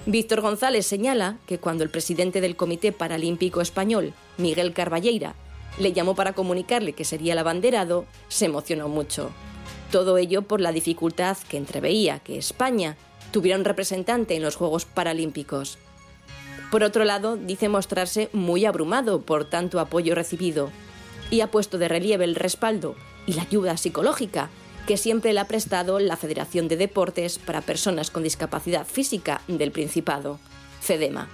Víctor 0.08 0.42
González 0.42 0.88
señala 0.88 1.38
que 1.46 1.60
cuando 1.60 1.84
el 1.84 1.92
presidente 1.92 2.42
del 2.42 2.56
Comité 2.56 2.92
Paralímpico 2.92 3.62
Español, 3.62 4.14
Miguel 4.38 4.74
Carballeira, 4.74 5.36
le 5.78 5.94
llamó 5.94 6.16
para 6.16 6.34
comunicarle 6.34 6.94
que 6.94 7.06
sería 7.06 7.34
el 7.34 7.40
abanderado, 7.40 8.06
se 8.28 8.46
emocionó 8.46 8.88
mucho. 8.88 9.32
Todo 9.92 10.18
ello 10.18 10.42
por 10.42 10.60
la 10.60 10.72
dificultad 10.72 11.38
que 11.50 11.58
entreveía 11.58 12.20
que 12.20 12.38
España 12.38 12.98
tuviera 13.32 13.58
un 13.58 13.66
representante 13.66 14.36
en 14.36 14.42
los 14.42 14.56
Juegos 14.56 14.86
Paralímpicos. 14.86 15.78
Por 16.72 16.84
otro 16.84 17.04
lado, 17.04 17.36
dice 17.36 17.68
mostrarse 17.68 18.30
muy 18.32 18.66
abrumado 18.66 19.22
por 19.22 19.44
tanto 19.44 19.82
apoyo 19.82 20.16
recibido 20.16 20.72
y 21.30 21.42
ha 21.42 21.52
puesto 21.52 21.78
de 21.78 21.90
relieve 21.90 22.24
el 22.24 22.36
respaldo 22.36 22.96
y 23.28 23.34
la 23.34 23.44
ayuda 23.44 23.76
psicológica 23.76 24.50
que 24.88 24.96
siempre 24.96 25.34
le 25.34 25.42
ha 25.42 25.48
prestado 25.48 26.00
la 26.00 26.16
Federación 26.16 26.70
de 26.70 26.78
Deportes 26.78 27.40
para 27.40 27.62
Personas 27.62 28.10
con 28.10 28.24
Discapacidad 28.24 28.88
Física 28.88 29.42
del 29.50 29.72
Principado, 29.72 30.40
FEDEMA. 30.80 31.28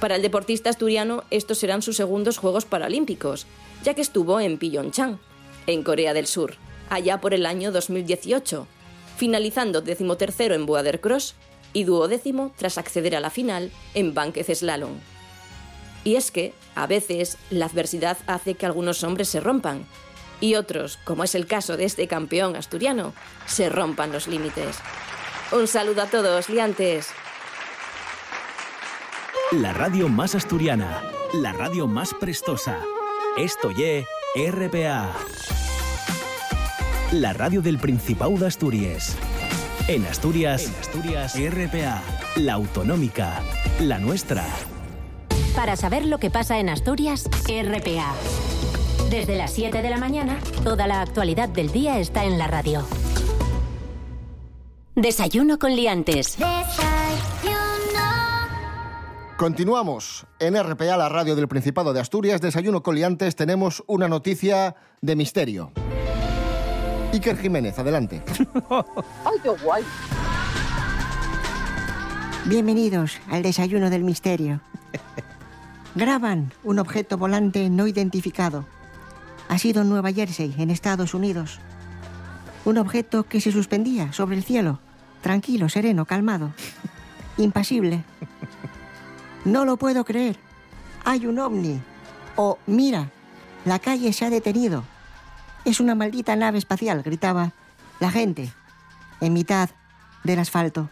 Para 0.00 0.16
el 0.16 0.22
deportista 0.22 0.70
asturiano, 0.70 1.22
estos 1.30 1.58
serán 1.58 1.80
sus 1.80 1.96
segundos 1.96 2.38
Juegos 2.38 2.64
Paralímpicos, 2.64 3.46
ya 3.84 3.94
que 3.94 4.02
estuvo 4.02 4.40
en 4.40 4.58
Pyeongchang, 4.58 5.20
en 5.68 5.84
Corea 5.84 6.14
del 6.14 6.26
Sur, 6.26 6.56
allá 6.90 7.20
por 7.20 7.32
el 7.32 7.46
año 7.46 7.70
2018, 7.70 8.66
finalizando 9.16 9.80
decimotercero 9.80 10.56
en 10.56 10.66
Boulder 10.66 11.00
Cross 11.00 11.36
y 11.72 11.84
duodécimo 11.84 12.52
tras 12.56 12.78
acceder 12.78 13.16
a 13.16 13.20
la 13.20 13.30
final 13.30 13.70
en 13.94 14.14
Banquez 14.14 14.46
Slalom. 14.58 14.98
Y 16.04 16.16
es 16.16 16.30
que, 16.30 16.52
a 16.74 16.86
veces, 16.86 17.38
la 17.50 17.66
adversidad 17.66 18.18
hace 18.26 18.54
que 18.54 18.66
algunos 18.66 19.04
hombres 19.04 19.28
se 19.28 19.40
rompan, 19.40 19.86
y 20.40 20.56
otros, 20.56 20.98
como 21.04 21.22
es 21.22 21.34
el 21.36 21.46
caso 21.46 21.76
de 21.76 21.84
este 21.84 22.08
campeón 22.08 22.56
asturiano, 22.56 23.14
se 23.46 23.68
rompan 23.68 24.10
los 24.10 24.26
límites. 24.26 24.76
Un 25.52 25.68
saludo 25.68 26.02
a 26.02 26.06
todos, 26.06 26.48
liantes. 26.48 27.10
La 29.52 29.72
radio 29.72 30.08
más 30.08 30.34
asturiana, 30.34 31.02
la 31.34 31.52
radio 31.52 31.86
más 31.86 32.12
prestosa. 32.14 32.80
Esto 33.36 33.70
ye 33.70 34.04
RPA. 34.34 35.12
La 37.12 37.34
radio 37.34 37.60
del 37.60 37.78
Principado 37.78 38.36
de 38.38 38.46
Asturias. 38.46 39.16
En 39.88 40.06
Asturias, 40.06 40.66
en 40.66 40.74
Asturias, 40.76 41.34
RPA, 41.34 42.02
la 42.36 42.52
autonómica, 42.54 43.42
la 43.80 43.98
nuestra. 43.98 44.44
Para 45.56 45.74
saber 45.74 46.06
lo 46.06 46.18
que 46.18 46.30
pasa 46.30 46.60
en 46.60 46.68
Asturias, 46.68 47.28
RPA. 47.48 48.14
Desde 49.10 49.36
las 49.36 49.52
7 49.52 49.82
de 49.82 49.90
la 49.90 49.98
mañana, 49.98 50.38
toda 50.62 50.86
la 50.86 51.02
actualidad 51.02 51.48
del 51.48 51.72
día 51.72 51.98
está 51.98 52.24
en 52.24 52.38
la 52.38 52.46
radio. 52.46 52.86
Desayuno 54.94 55.58
con 55.58 55.74
liantes. 55.74 56.38
Continuamos 59.36 60.26
en 60.38 60.62
RPA, 60.62 60.96
la 60.96 61.08
radio 61.08 61.34
del 61.34 61.48
Principado 61.48 61.92
de 61.92 62.00
Asturias. 62.00 62.40
Desayuno 62.40 62.84
Coliantes. 62.84 63.34
Tenemos 63.34 63.82
una 63.88 64.06
noticia 64.06 64.76
de 65.00 65.16
misterio. 65.16 65.72
Iker 67.12 67.36
Jiménez, 67.36 67.78
adelante. 67.78 68.22
¡Ay, 68.70 69.38
qué 69.42 69.50
guay! 69.62 69.84
Bienvenidos 72.46 73.18
al 73.30 73.42
desayuno 73.42 73.90
del 73.90 74.02
misterio. 74.02 74.60
Graban 75.94 76.54
un 76.64 76.78
objeto 76.78 77.18
volante 77.18 77.68
no 77.68 77.86
identificado. 77.86 78.64
Ha 79.50 79.58
sido 79.58 79.82
en 79.82 79.90
Nueva 79.90 80.10
Jersey, 80.10 80.54
en 80.56 80.70
Estados 80.70 81.12
Unidos. 81.12 81.60
Un 82.64 82.78
objeto 82.78 83.24
que 83.24 83.42
se 83.42 83.52
suspendía 83.52 84.12
sobre 84.14 84.36
el 84.36 84.42
cielo, 84.42 84.80
tranquilo, 85.20 85.68
sereno, 85.68 86.06
calmado, 86.06 86.54
impasible. 87.36 88.04
No 89.44 89.66
lo 89.66 89.76
puedo 89.76 90.04
creer. 90.04 90.38
Hay 91.04 91.26
un 91.26 91.38
ovni. 91.38 91.78
O 92.36 92.58
mira, 92.66 93.10
la 93.66 93.78
calle 93.78 94.14
se 94.14 94.24
ha 94.24 94.30
detenido. 94.30 94.84
Es 95.64 95.80
una 95.80 95.94
maldita 95.94 96.34
nave 96.36 96.58
espacial, 96.58 97.02
gritaba 97.02 97.52
la 98.00 98.10
gente 98.10 98.52
en 99.20 99.32
mitad 99.32 99.70
del 100.24 100.38
asfalto. 100.40 100.88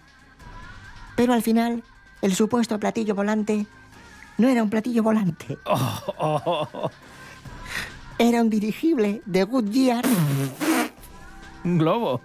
Pero 1.17 1.33
al 1.33 1.43
final, 1.43 1.83
el 2.23 2.35
supuesto 2.35 2.79
platillo 2.79 3.15
volante 3.15 3.67
no 4.39 4.49
era 4.49 4.63
un 4.63 4.71
platillo 4.71 5.03
volante. 5.03 5.59
Era 8.19 8.43
un 8.43 8.51
dirigible 8.51 9.23
de 9.25 9.45
Goodyear 9.45 10.05
Un 11.65 11.79
globo 11.79 12.21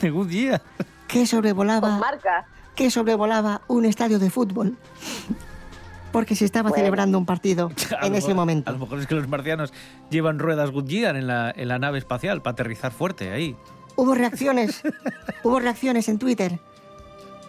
de 0.00 0.08
Goodyear. 0.08 0.62
que 1.06 1.26
sobrevolaba 1.26 1.90
Con 1.90 2.00
marca. 2.00 2.46
que 2.74 2.90
sobrevolaba 2.90 3.60
un 3.68 3.84
estadio 3.84 4.18
de 4.18 4.30
fútbol. 4.30 4.78
Porque 6.14 6.36
se 6.36 6.44
estaba 6.44 6.68
Bueno. 6.70 6.80
celebrando 6.82 7.18
un 7.18 7.26
partido 7.26 7.72
en 8.02 8.14
ese 8.14 8.34
momento. 8.34 8.70
A 8.70 8.72
lo 8.72 8.78
mejor 8.78 9.00
es 9.00 9.08
que 9.08 9.16
los 9.16 9.26
marcianos 9.26 9.72
llevan 10.10 10.38
ruedas 10.38 10.70
Goodyear 10.70 11.16
en 11.16 11.26
la, 11.26 11.50
en 11.54 11.66
la 11.66 11.80
nave 11.80 11.98
espacial 11.98 12.40
para 12.40 12.52
aterrizar 12.52 12.92
fuerte 12.92 13.32
ahí. 13.32 13.56
Hubo 13.96 14.14
reacciones, 14.22 14.82
hubo 15.42 15.58
reacciones 15.58 16.08
en 16.08 16.20
Twitter. 16.20 16.60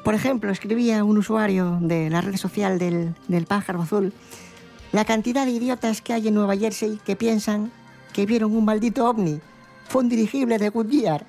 Por 0.03 0.15
ejemplo, 0.15 0.51
escribía 0.51 1.03
un 1.03 1.19
usuario 1.19 1.77
de 1.79 2.09
la 2.09 2.21
red 2.21 2.37
social 2.37 2.79
del, 2.79 3.13
del 3.27 3.45
pájaro 3.45 3.83
azul, 3.83 4.13
la 4.91 5.05
cantidad 5.05 5.45
de 5.45 5.51
idiotas 5.51 6.01
que 6.01 6.13
hay 6.13 6.27
en 6.27 6.33
Nueva 6.33 6.57
Jersey 6.57 6.99
que 7.05 7.15
piensan 7.15 7.71
que 8.13 8.25
vieron 8.25 8.55
un 8.55 8.65
maldito 8.65 9.07
ovni. 9.07 9.41
Fue 9.89 10.01
un 10.01 10.09
dirigible 10.09 10.57
de 10.57 10.69
Goodyear. 10.69 11.27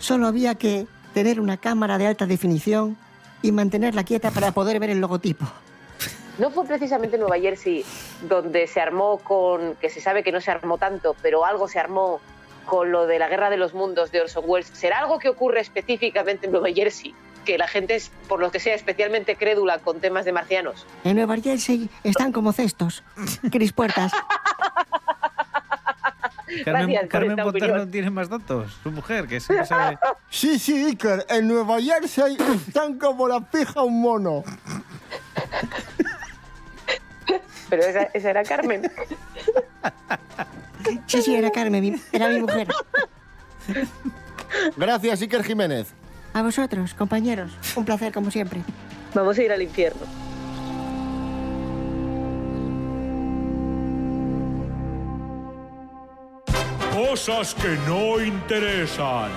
Solo 0.00 0.26
había 0.26 0.56
que 0.56 0.88
tener 1.12 1.38
una 1.40 1.56
cámara 1.56 1.98
de 1.98 2.08
alta 2.08 2.26
definición 2.26 2.96
y 3.42 3.52
mantenerla 3.52 4.02
quieta 4.02 4.32
para 4.32 4.50
poder 4.50 4.80
ver 4.80 4.90
el 4.90 5.00
logotipo. 5.00 5.46
No 6.38 6.50
fue 6.50 6.64
precisamente 6.64 7.16
Nueva 7.16 7.38
Jersey 7.38 7.84
donde 8.22 8.66
se 8.66 8.80
armó 8.80 9.18
con, 9.18 9.76
que 9.76 9.88
se 9.88 10.00
sabe 10.00 10.22
que 10.22 10.32
no 10.32 10.40
se 10.40 10.50
armó 10.50 10.78
tanto, 10.78 11.14
pero 11.22 11.44
algo 11.44 11.68
se 11.68 11.78
armó 11.78 12.20
con 12.66 12.90
lo 12.90 13.06
de 13.06 13.18
la 13.18 13.28
guerra 13.28 13.50
de 13.50 13.56
los 13.56 13.74
mundos 13.74 14.10
de 14.10 14.22
Orson 14.22 14.44
Welles. 14.46 14.68
¿Será 14.72 15.00
algo 15.00 15.18
que 15.18 15.28
ocurre 15.28 15.60
específicamente 15.60 16.46
en 16.46 16.52
Nueva 16.52 16.68
Jersey? 16.74 17.14
Que 17.44 17.58
la 17.58 17.68
gente 17.68 17.94
es, 17.94 18.10
por 18.26 18.40
lo 18.40 18.50
que 18.50 18.58
sea, 18.58 18.74
especialmente 18.74 19.36
crédula 19.36 19.78
con 19.78 20.00
temas 20.00 20.24
de 20.24 20.32
marcianos. 20.32 20.86
En 21.04 21.16
Nueva 21.16 21.36
Jersey 21.36 21.88
están 22.02 22.32
como 22.32 22.52
cestos. 22.52 23.04
Cris 23.52 23.72
Puertas. 23.72 24.12
Carmen, 26.64 27.08
Gracias 27.08 27.44
Botar 27.44 27.76
no 27.76 27.88
tiene 27.88 28.10
más 28.10 28.28
datos. 28.28 28.78
Su 28.82 28.90
mujer, 28.90 29.26
que 29.26 29.40
siempre 29.40 29.66
sabe. 29.66 29.98
Sí, 30.28 30.58
sí, 30.58 30.84
Iker, 30.84 31.26
en 31.28 31.48
Nueva 31.48 31.80
Jersey 31.80 32.36
están 32.66 32.98
como 32.98 33.28
la 33.28 33.40
pija 33.40 33.82
un 33.82 34.00
mono. 34.00 34.44
Pero 37.74 37.88
esa, 37.88 38.02
esa 38.14 38.30
era 38.30 38.42
Carmen. 38.44 38.82
Sí, 41.06 41.22
sí, 41.22 41.34
era 41.34 41.50
Carmen, 41.50 42.00
era 42.12 42.28
mi 42.28 42.40
mujer. 42.40 42.68
Gracias, 44.76 45.22
Iker 45.22 45.42
Jiménez. 45.42 45.94
A 46.34 46.42
vosotros, 46.42 46.92
compañeros. 46.92 47.56
Un 47.74 47.86
placer, 47.86 48.12
como 48.12 48.30
siempre. 48.30 48.60
Vamos 49.14 49.38
a 49.38 49.42
ir 49.42 49.50
al 49.50 49.62
infierno. 49.62 50.02
Cosas 56.92 57.54
que 57.54 57.76
no 57.88 58.20
interesan. 58.22 59.30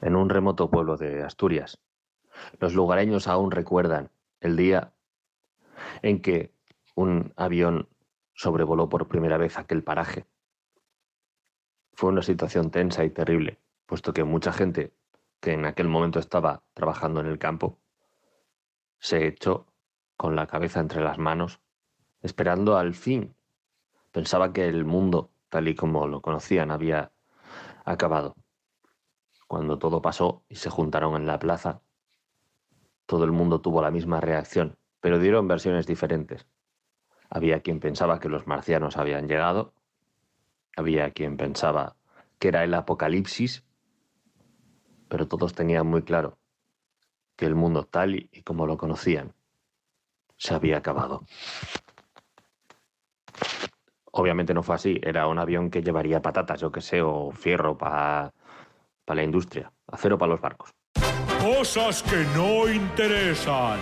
en 0.00 0.16
un 0.16 0.28
remoto 0.30 0.70
pueblo 0.70 0.96
de 0.96 1.22
Asturias. 1.22 1.78
Los 2.58 2.74
lugareños 2.74 3.28
aún 3.28 3.50
recuerdan 3.50 4.10
el 4.40 4.56
día 4.56 4.92
en 6.02 6.22
que 6.22 6.55
un 6.96 7.32
avión 7.36 7.88
sobrevoló 8.34 8.88
por 8.88 9.06
primera 9.06 9.36
vez 9.36 9.58
aquel 9.58 9.84
paraje. 9.84 10.26
Fue 11.92 12.10
una 12.10 12.22
situación 12.22 12.70
tensa 12.70 13.04
y 13.04 13.10
terrible, 13.10 13.60
puesto 13.86 14.12
que 14.12 14.24
mucha 14.24 14.52
gente 14.52 14.92
que 15.40 15.52
en 15.52 15.66
aquel 15.66 15.88
momento 15.88 16.18
estaba 16.18 16.64
trabajando 16.74 17.20
en 17.20 17.26
el 17.26 17.38
campo 17.38 17.78
se 18.98 19.26
echó 19.26 19.66
con 20.16 20.34
la 20.34 20.46
cabeza 20.46 20.80
entre 20.80 21.02
las 21.02 21.18
manos, 21.18 21.60
esperando 22.22 22.78
al 22.78 22.94
fin. 22.94 23.36
Pensaba 24.10 24.52
que 24.52 24.66
el 24.66 24.84
mundo, 24.84 25.30
tal 25.50 25.68
y 25.68 25.74
como 25.74 26.06
lo 26.06 26.22
conocían, 26.22 26.70
había 26.70 27.12
acabado. 27.84 28.34
Cuando 29.46 29.78
todo 29.78 30.00
pasó 30.00 30.44
y 30.48 30.56
se 30.56 30.70
juntaron 30.70 31.14
en 31.14 31.26
la 31.26 31.38
plaza, 31.38 31.82
todo 33.04 33.24
el 33.24 33.32
mundo 33.32 33.60
tuvo 33.60 33.82
la 33.82 33.90
misma 33.90 34.20
reacción, 34.20 34.78
pero 35.00 35.18
dieron 35.18 35.46
versiones 35.46 35.86
diferentes. 35.86 36.46
Había 37.30 37.60
quien 37.60 37.80
pensaba 37.80 38.20
que 38.20 38.28
los 38.28 38.46
marcianos 38.46 38.96
habían 38.96 39.28
llegado, 39.28 39.72
había 40.76 41.10
quien 41.10 41.36
pensaba 41.36 41.96
que 42.38 42.48
era 42.48 42.64
el 42.64 42.74
apocalipsis, 42.74 43.64
pero 45.08 45.26
todos 45.26 45.54
tenían 45.54 45.86
muy 45.86 46.02
claro 46.02 46.38
que 47.36 47.46
el 47.46 47.54
mundo 47.54 47.84
tal 47.84 48.14
y 48.14 48.42
como 48.42 48.66
lo 48.66 48.76
conocían 48.76 49.34
se 50.36 50.54
había 50.54 50.78
acabado. 50.78 51.24
Obviamente 54.12 54.54
no 54.54 54.62
fue 54.62 54.74
así, 54.74 54.98
era 55.02 55.26
un 55.26 55.38
avión 55.38 55.70
que 55.70 55.82
llevaría 55.82 56.22
patatas, 56.22 56.60
yo 56.60 56.72
que 56.72 56.80
sé, 56.80 57.02
o 57.02 57.30
fierro 57.30 57.76
para 57.76 58.32
la 59.06 59.22
industria, 59.22 59.70
acero 59.86 60.16
para 60.16 60.32
los 60.32 60.40
barcos. 60.40 60.70
Cosas 61.40 62.02
que 62.02 62.24
no 62.34 62.68
interesan. 62.68 63.78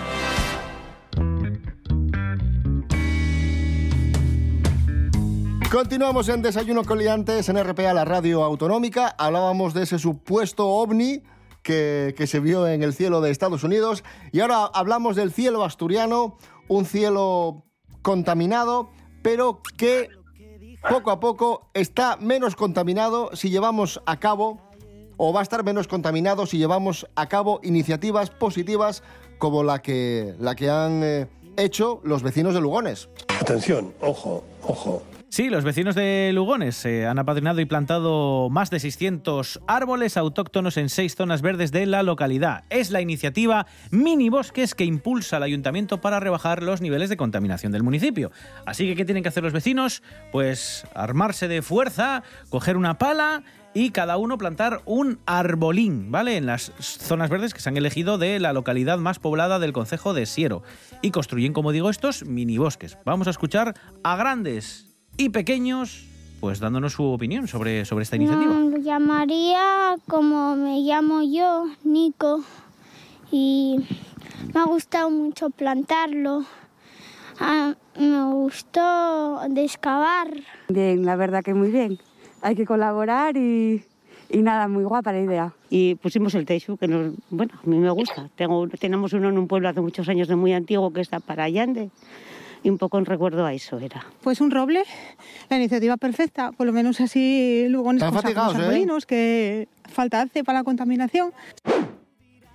Continuamos 5.75 6.29
en 6.29 6.41
Desayuno 6.41 6.85
con 6.85 6.99
Liantes 6.99 7.49
en 7.49 7.61
RPA, 7.61 7.93
la 7.93 8.05
radio 8.05 8.45
autonómica. 8.45 9.13
Hablábamos 9.19 9.75
de 9.75 9.83
ese 9.83 9.99
supuesto 9.99 10.69
ovni 10.69 11.25
que, 11.65 12.15
que 12.17 12.29
se 12.29 12.39
vio 12.39 12.69
en 12.69 12.85
el 12.85 12.95
cielo 12.95 13.21
de 13.21 13.33
Estados 13.33 13.65
Unidos. 13.65 14.05
Y 14.31 14.39
ahora 14.39 14.67
hablamos 14.67 15.17
del 15.17 15.33
cielo 15.33 15.65
asturiano, 15.65 16.39
un 16.69 16.85
cielo 16.85 17.65
contaminado, 18.03 18.91
pero 19.21 19.63
que 19.77 20.11
poco 20.89 21.11
a 21.11 21.19
poco 21.19 21.69
está 21.75 22.19
menos 22.19 22.55
contaminado 22.55 23.31
si 23.35 23.51
llevamos 23.51 24.01
a 24.07 24.21
cabo, 24.21 24.61
o 25.17 25.33
va 25.33 25.41
a 25.41 25.43
estar 25.43 25.65
menos 25.65 25.89
contaminado 25.89 26.47
si 26.47 26.57
llevamos 26.57 27.09
a 27.17 27.27
cabo 27.27 27.59
iniciativas 27.65 28.31
positivas 28.31 29.03
como 29.39 29.65
la 29.65 29.83
que, 29.83 30.37
la 30.39 30.55
que 30.55 30.71
han 30.71 31.03
eh, 31.03 31.27
hecho 31.57 32.01
los 32.05 32.23
vecinos 32.23 32.55
de 32.55 32.61
Lugones. 32.61 33.09
Atención, 33.41 33.93
ojo, 34.01 34.45
ojo. 34.63 35.03
Sí, 35.35 35.51
los 35.51 35.65
vecinos 35.65 35.97
de 35.97 36.31
Lugones 36.33 36.77
se 36.77 37.09
han 37.09 37.19
apadrinado 37.19 37.61
y 37.61 37.65
plantado 37.65 38.49
más 38.51 38.71
de 38.71 38.79
600 38.79 39.63
árboles 39.67 40.17
autóctonos 40.17 40.77
en 40.77 40.89
seis 40.89 41.17
zonas 41.17 41.43
verdes 41.43 41.73
de 41.73 41.87
la 41.87 42.05
localidad. 42.05 42.63
Es 42.71 42.93
la 42.93 43.01
iniciativa 43.01 43.67
Mini 43.91 44.29
Bosques 44.29 44.77
que 44.77 44.85
impulsa 44.85 45.39
al 45.39 45.43
ayuntamiento 45.43 46.01
para 46.01 46.21
rebajar 46.21 46.63
los 46.63 46.81
niveles 46.81 47.09
de 47.09 47.17
contaminación 47.17 47.73
del 47.73 47.83
municipio. 47.83 48.31
Así 48.65 48.87
que, 48.87 48.95
¿qué 48.95 49.05
tienen 49.05 49.25
que 49.25 49.29
hacer 49.29 49.43
los 49.43 49.53
vecinos? 49.53 50.05
Pues 50.31 50.87
armarse 50.95 51.49
de 51.49 51.63
fuerza, 51.63 52.23
coger 52.49 52.77
una 52.77 52.99
pala 52.99 53.43
y 53.75 53.91
cada 53.91 54.19
uno 54.19 54.39
plantar 54.39 54.83
un 54.85 55.19
arbolín, 55.27 56.13
¿vale? 56.13 56.37
En 56.37 56.47
las 56.47 56.71
zonas 56.79 57.29
verdes 57.29 57.55
que 57.55 57.61
se 57.61 57.71
han 57.71 57.77
elegido 57.77 58.19
de 58.19 58.39
la 58.39 58.53
localidad 58.53 58.99
más 58.99 59.19
poblada 59.19 59.59
del 59.59 59.73
concejo 59.73 60.15
de 60.15 60.27
Siero. 60.27 60.63
Y 61.03 61.11
construyen, 61.11 61.53
como 61.53 61.73
digo, 61.73 61.91
estos 61.91 62.25
minibosques. 62.25 62.99
Vamos 63.05 63.27
a 63.27 63.31
escuchar 63.31 63.75
a 64.05 64.15
grandes 64.15 64.94
y 65.17 65.29
pequeños, 65.31 66.07
pues 66.41 66.61
dándonos 66.61 66.93
su 66.95 67.05
opinión 67.05 67.47
sobre, 67.49 67.85
sobre 67.85 68.03
esta 68.03 68.17
iniciativa. 68.17 68.53
No, 68.53 68.71
lo 68.71 68.79
llamaría 68.79 69.97
como 70.09 70.57
me 70.57 70.81
llamo 70.81 71.23
yo, 71.23 71.67
Nico, 71.85 72.45
y 73.31 73.77
me 74.53 74.61
ha 74.61 74.65
gustado 74.65 75.11
mucho 75.11 75.51
plantarlo. 75.51 76.45
Ah, 77.41 77.75
me 77.99 78.25
gustó 78.33 79.41
de 79.49 79.65
excavar. 79.65 80.29
Bien, 80.69 81.05
la 81.05 81.17
verdad 81.17 81.43
que 81.43 81.55
muy 81.55 81.71
bien. 81.71 81.99
Hay 82.43 82.55
que 82.55 82.67
colaborar 82.67 83.37
y, 83.37 83.83
y 84.31 84.39
nada, 84.39 84.69
muy 84.69 84.85
guapa 84.85 85.13
la 85.13 85.21
idea. 85.21 85.53
y 85.71 85.95
pusimos 85.97 86.35
el 86.35 86.45
techo, 86.45 86.77
que 86.77 86.87
nos, 86.87 87.13
bueno, 87.31 87.55
a 87.61 87.67
mí 87.67 87.79
me 87.79 87.91
gusta. 87.91 88.29
Tengo, 88.37 88.69
tenemos 88.69 89.13
uno 89.13 89.31
en 89.31 89.39
un 89.39 89.49
pueblo 89.49 89.69
hace 89.69 89.81
muchos 89.81 90.09
años 90.09 90.29
de 90.29 90.37
muy 90.37 90.53
antiguo 90.53 90.93
que 90.93 91.01
está 91.01 91.21
para 91.21 91.45
Allende 91.45 91.91
y 92.65 92.71
un 92.71 92.79
poco 92.79 92.99
en 92.99 93.05
recuerdo 93.05 93.47
a 93.47 93.53
eso 93.53 93.79
era. 93.79 94.05
Pues 94.23 94.41
un 94.41 94.51
roble, 94.51 94.83
la 95.51 95.59
iniciativa 95.59 95.97
perfecta, 95.97 96.51
por 96.51 96.67
lo 96.67 96.73
menos 96.73 97.01
así 97.01 97.67
luego 97.69 97.91
en 97.91 97.99
Están 97.99 98.15
los 98.15 98.25
¿eh? 98.25 98.35
arbolinos 98.37 99.07
que 99.07 99.69
falta 99.89 100.23
hace 100.23 100.43
para 100.43 100.61
la 100.61 100.65
contaminación. 100.65 101.33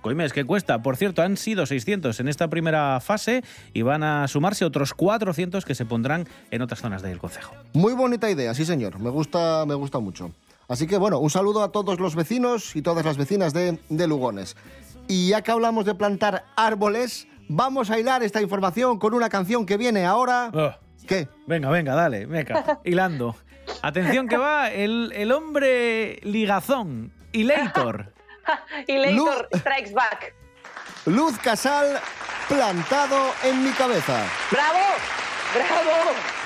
Coimes, 0.02 0.32
¿qué 0.32 0.44
cuesta? 0.44 0.82
Por 0.82 0.96
cierto, 0.96 1.22
han 1.22 1.36
sido 1.36 1.64
600 1.64 2.18
en 2.20 2.28
esta 2.28 2.48
primera 2.48 3.00
fase 3.00 3.44
y 3.72 3.82
van 3.82 4.02
a 4.02 4.26
sumarse 4.28 4.64
otros 4.64 4.94
400 4.94 5.64
que 5.64 5.74
se 5.74 5.84
pondrán 5.84 6.26
en 6.50 6.62
otras 6.62 6.80
zonas 6.80 7.02
del 7.02 7.18
concejo. 7.18 7.54
Muy 7.74 7.92
bonita 7.92 8.30
idea, 8.30 8.52
sí 8.54 8.64
señor. 8.64 8.98
Me 8.98 9.10
gusta, 9.10 9.64
me 9.66 9.74
gusta 9.74 10.00
mucho. 10.00 10.32
Así 10.68 10.86
que 10.86 10.96
bueno, 10.96 11.18
un 11.18 11.30
saludo 11.30 11.62
a 11.62 11.70
todos 11.70 12.00
los 12.00 12.16
vecinos 12.16 12.74
y 12.74 12.82
todas 12.82 13.04
las 13.04 13.16
vecinas 13.16 13.52
de, 13.52 13.78
de 13.88 14.06
Lugones. 14.08 14.56
Y 15.06 15.28
ya 15.28 15.42
que 15.42 15.50
hablamos 15.50 15.84
de 15.84 15.94
plantar 15.94 16.44
árboles, 16.56 17.26
vamos 17.50 17.90
a 17.90 17.98
hilar 17.98 18.22
esta 18.22 18.40
información 18.40 18.98
con 18.98 19.12
una 19.12 19.28
canción 19.28 19.66
que 19.66 19.76
viene 19.76 20.06
ahora. 20.06 20.78
¿Qué? 21.06 21.28
Venga, 21.46 21.68
venga, 21.68 21.94
dale, 21.94 22.26
venga, 22.26 22.78
hilando. 22.84 23.34
Atención 23.82 24.28
que 24.28 24.36
va 24.36 24.70
el, 24.70 25.12
el 25.14 25.32
hombre 25.32 26.20
ligazón, 26.22 27.12
Ilator. 27.32 28.12
y 28.86 28.96
Leitor 28.96 29.48
Strikes 29.54 29.92
Back. 29.92 30.34
Luz 31.06 31.38
Casal 31.38 31.98
plantado 32.48 33.32
en 33.44 33.64
mi 33.64 33.70
cabeza. 33.70 34.24
¡Bravo! 34.50 34.78
¡Bravo! 35.54 36.39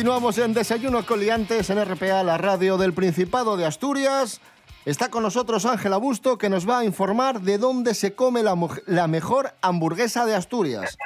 Continuamos 0.00 0.38
en 0.38 0.54
Desayuno 0.54 1.04
con 1.04 1.20
Liantes 1.20 1.68
en 1.68 1.84
RPA, 1.84 2.22
la 2.22 2.38
radio 2.38 2.78
del 2.78 2.94
Principado 2.94 3.58
de 3.58 3.66
Asturias. 3.66 4.40
Está 4.86 5.10
con 5.10 5.22
nosotros 5.22 5.66
Ángela 5.66 5.98
Busto, 5.98 6.38
que 6.38 6.48
nos 6.48 6.66
va 6.66 6.78
a 6.78 6.84
informar 6.86 7.42
de 7.42 7.58
dónde 7.58 7.92
se 7.92 8.14
come 8.14 8.42
la, 8.42 9.06
mejor 9.06 9.52
hamburguesa 9.60 10.24
de 10.24 10.34
Asturias. 10.34 10.96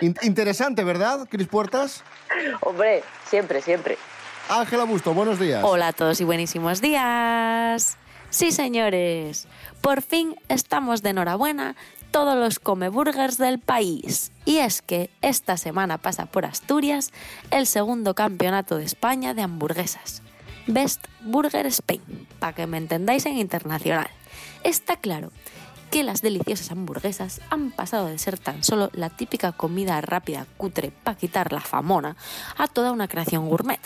In- 0.00 0.16
interesante, 0.22 0.82
¿verdad, 0.82 1.28
Cris 1.28 1.46
Puertas? 1.46 2.04
Hombre, 2.62 3.04
siempre, 3.28 3.60
siempre. 3.60 3.98
Ángela 4.48 4.84
Busto, 4.84 5.12
buenos 5.12 5.38
días. 5.38 5.62
Hola 5.62 5.88
a 5.88 5.92
todos 5.92 6.18
y 6.22 6.24
buenísimos 6.24 6.80
días. 6.80 7.98
Sí, 8.30 8.50
señores, 8.50 9.46
por 9.82 10.00
fin 10.00 10.36
estamos 10.48 11.02
de 11.02 11.10
enhorabuena 11.10 11.76
todos 12.12 12.36
los 12.36 12.58
comeburgers 12.58 13.38
del 13.38 13.58
país. 13.58 14.30
Y 14.44 14.58
es 14.58 14.82
que 14.82 15.10
esta 15.22 15.56
semana 15.56 15.98
pasa 15.98 16.26
por 16.26 16.44
Asturias 16.44 17.10
el 17.50 17.66
segundo 17.66 18.14
campeonato 18.14 18.76
de 18.76 18.84
España 18.84 19.34
de 19.34 19.42
hamburguesas. 19.42 20.22
Best 20.66 21.06
Burger 21.22 21.66
Spain, 21.66 22.02
para 22.38 22.52
que 22.52 22.66
me 22.66 22.76
entendáis 22.76 23.26
en 23.26 23.38
internacional. 23.38 24.08
Está 24.62 24.96
claro 24.96 25.32
que 25.90 26.04
las 26.04 26.22
deliciosas 26.22 26.70
hamburguesas 26.70 27.40
han 27.50 27.70
pasado 27.70 28.06
de 28.06 28.18
ser 28.18 28.38
tan 28.38 28.62
solo 28.62 28.90
la 28.92 29.10
típica 29.10 29.52
comida 29.52 30.00
rápida 30.00 30.46
cutre 30.56 30.90
para 30.90 31.18
quitar 31.18 31.52
la 31.52 31.60
famona 31.60 32.16
a 32.56 32.68
toda 32.68 32.92
una 32.92 33.08
creación 33.08 33.48
gourmet, 33.48 33.80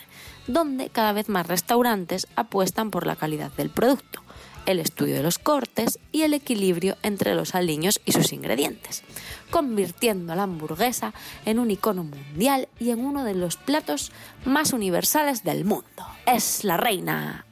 donde 0.47 0.91
cada 0.91 1.13
vez 1.13 1.29
más 1.29 1.47
restaurantes 1.47 2.27
apuestan 2.37 2.91
por 2.91 3.07
la 3.07 3.17
calidad 3.17 3.51
del 3.53 3.71
producto, 3.71 4.23
el 4.67 4.81
estudio 4.81 5.15
de 5.17 5.23
los 5.23 5.39
cortes 5.39 5.99
y 6.13 6.23
el 6.23 6.35
equilibrio 6.35 6.97
entre 7.03 7.35
los 7.35 7.55
aliños 7.55 8.01
y 8.05 8.13
sus 8.13 8.33
ingredientes, 8.33 9.03
convirtiendo 9.51 10.33
a 10.33 10.37
la 10.37 10.43
hamburguesa 10.43 11.15
en 11.45 11.59
un 11.59 11.71
icono 11.71 12.05
mundial 12.05 12.69
y 12.79 12.91
en 12.91 13.05
uno 13.05 13.25
de 13.25 13.35
los 13.35 13.57
platos 13.57 14.13
más 14.45 14.73
universales 14.73 15.45
del 15.45 15.65
mundo. 15.65 16.07
Es 16.27 16.65
la 16.65 16.77
reina 16.77 17.47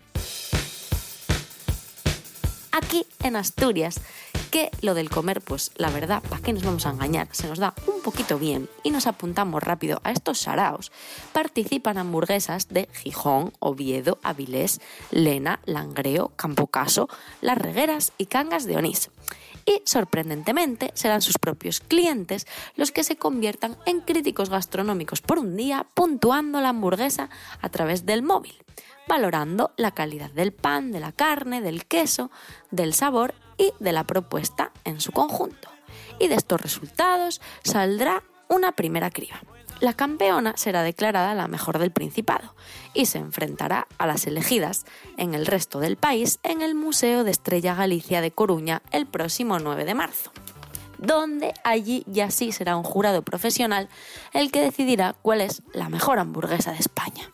aquí 2.74 3.06
en 3.22 3.36
Asturias, 3.36 4.00
que 4.54 4.70
lo 4.82 4.94
del 4.94 5.10
comer, 5.10 5.40
pues 5.40 5.72
la 5.74 5.90
verdad, 5.90 6.22
¿para 6.22 6.40
qué 6.40 6.52
nos 6.52 6.62
vamos 6.62 6.86
a 6.86 6.90
engañar? 6.90 7.26
Se 7.32 7.48
nos 7.48 7.58
da 7.58 7.74
un 7.88 8.00
poquito 8.02 8.38
bien 8.38 8.68
y 8.84 8.92
nos 8.92 9.08
apuntamos 9.08 9.60
rápido 9.60 10.00
a 10.04 10.12
estos 10.12 10.38
saraos. 10.38 10.92
Participan 11.32 11.98
hamburguesas 11.98 12.68
de 12.68 12.88
Gijón, 12.92 13.52
Oviedo, 13.58 14.20
Avilés, 14.22 14.80
Lena, 15.10 15.58
Langreo, 15.64 16.30
Campocaso, 16.36 17.08
Las 17.40 17.58
Regueras 17.58 18.12
y 18.16 18.26
Cangas 18.26 18.64
de 18.64 18.76
Onís. 18.76 19.10
Y, 19.66 19.82
sorprendentemente, 19.86 20.92
serán 20.94 21.20
sus 21.20 21.36
propios 21.38 21.80
clientes 21.80 22.46
los 22.76 22.92
que 22.92 23.02
se 23.02 23.16
conviertan 23.16 23.76
en 23.86 24.02
críticos 24.02 24.50
gastronómicos 24.50 25.20
por 25.20 25.40
un 25.40 25.56
día, 25.56 25.84
puntuando 25.94 26.60
la 26.60 26.68
hamburguesa 26.68 27.28
a 27.60 27.70
través 27.70 28.06
del 28.06 28.22
móvil 28.22 28.54
valorando 29.06 29.72
la 29.76 29.90
calidad 29.90 30.30
del 30.30 30.54
pan, 30.54 30.90
de 30.90 30.98
la 30.98 31.12
carne, 31.12 31.60
del 31.60 31.84
queso, 31.84 32.30
del 32.70 32.94
sabor 32.94 33.34
y 33.58 33.72
de 33.80 33.92
la 33.92 34.04
propuesta 34.04 34.72
en 34.84 35.00
su 35.00 35.12
conjunto. 35.12 35.68
Y 36.18 36.28
de 36.28 36.34
estos 36.34 36.60
resultados 36.60 37.40
saldrá 37.62 38.22
una 38.48 38.72
primera 38.72 39.10
criba. 39.10 39.40
La 39.80 39.92
campeona 39.92 40.56
será 40.56 40.82
declarada 40.82 41.34
la 41.34 41.48
mejor 41.48 41.78
del 41.78 41.90
Principado 41.90 42.54
y 42.94 43.06
se 43.06 43.18
enfrentará 43.18 43.88
a 43.98 44.06
las 44.06 44.26
elegidas 44.26 44.86
en 45.16 45.34
el 45.34 45.46
resto 45.46 45.80
del 45.80 45.96
país 45.96 46.38
en 46.42 46.62
el 46.62 46.74
Museo 46.74 47.24
de 47.24 47.32
Estrella 47.32 47.74
Galicia 47.74 48.20
de 48.20 48.30
Coruña 48.30 48.82
el 48.92 49.06
próximo 49.06 49.58
9 49.58 49.84
de 49.84 49.94
marzo 49.94 50.32
donde 50.98 51.54
allí 51.64 52.04
ya 52.06 52.30
sí 52.30 52.52
será 52.52 52.76
un 52.76 52.82
jurado 52.82 53.22
profesional 53.22 53.88
el 54.32 54.50
que 54.50 54.60
decidirá 54.60 55.14
cuál 55.22 55.40
es 55.40 55.62
la 55.72 55.88
mejor 55.88 56.18
hamburguesa 56.18 56.72
de 56.72 56.78
España. 56.78 57.30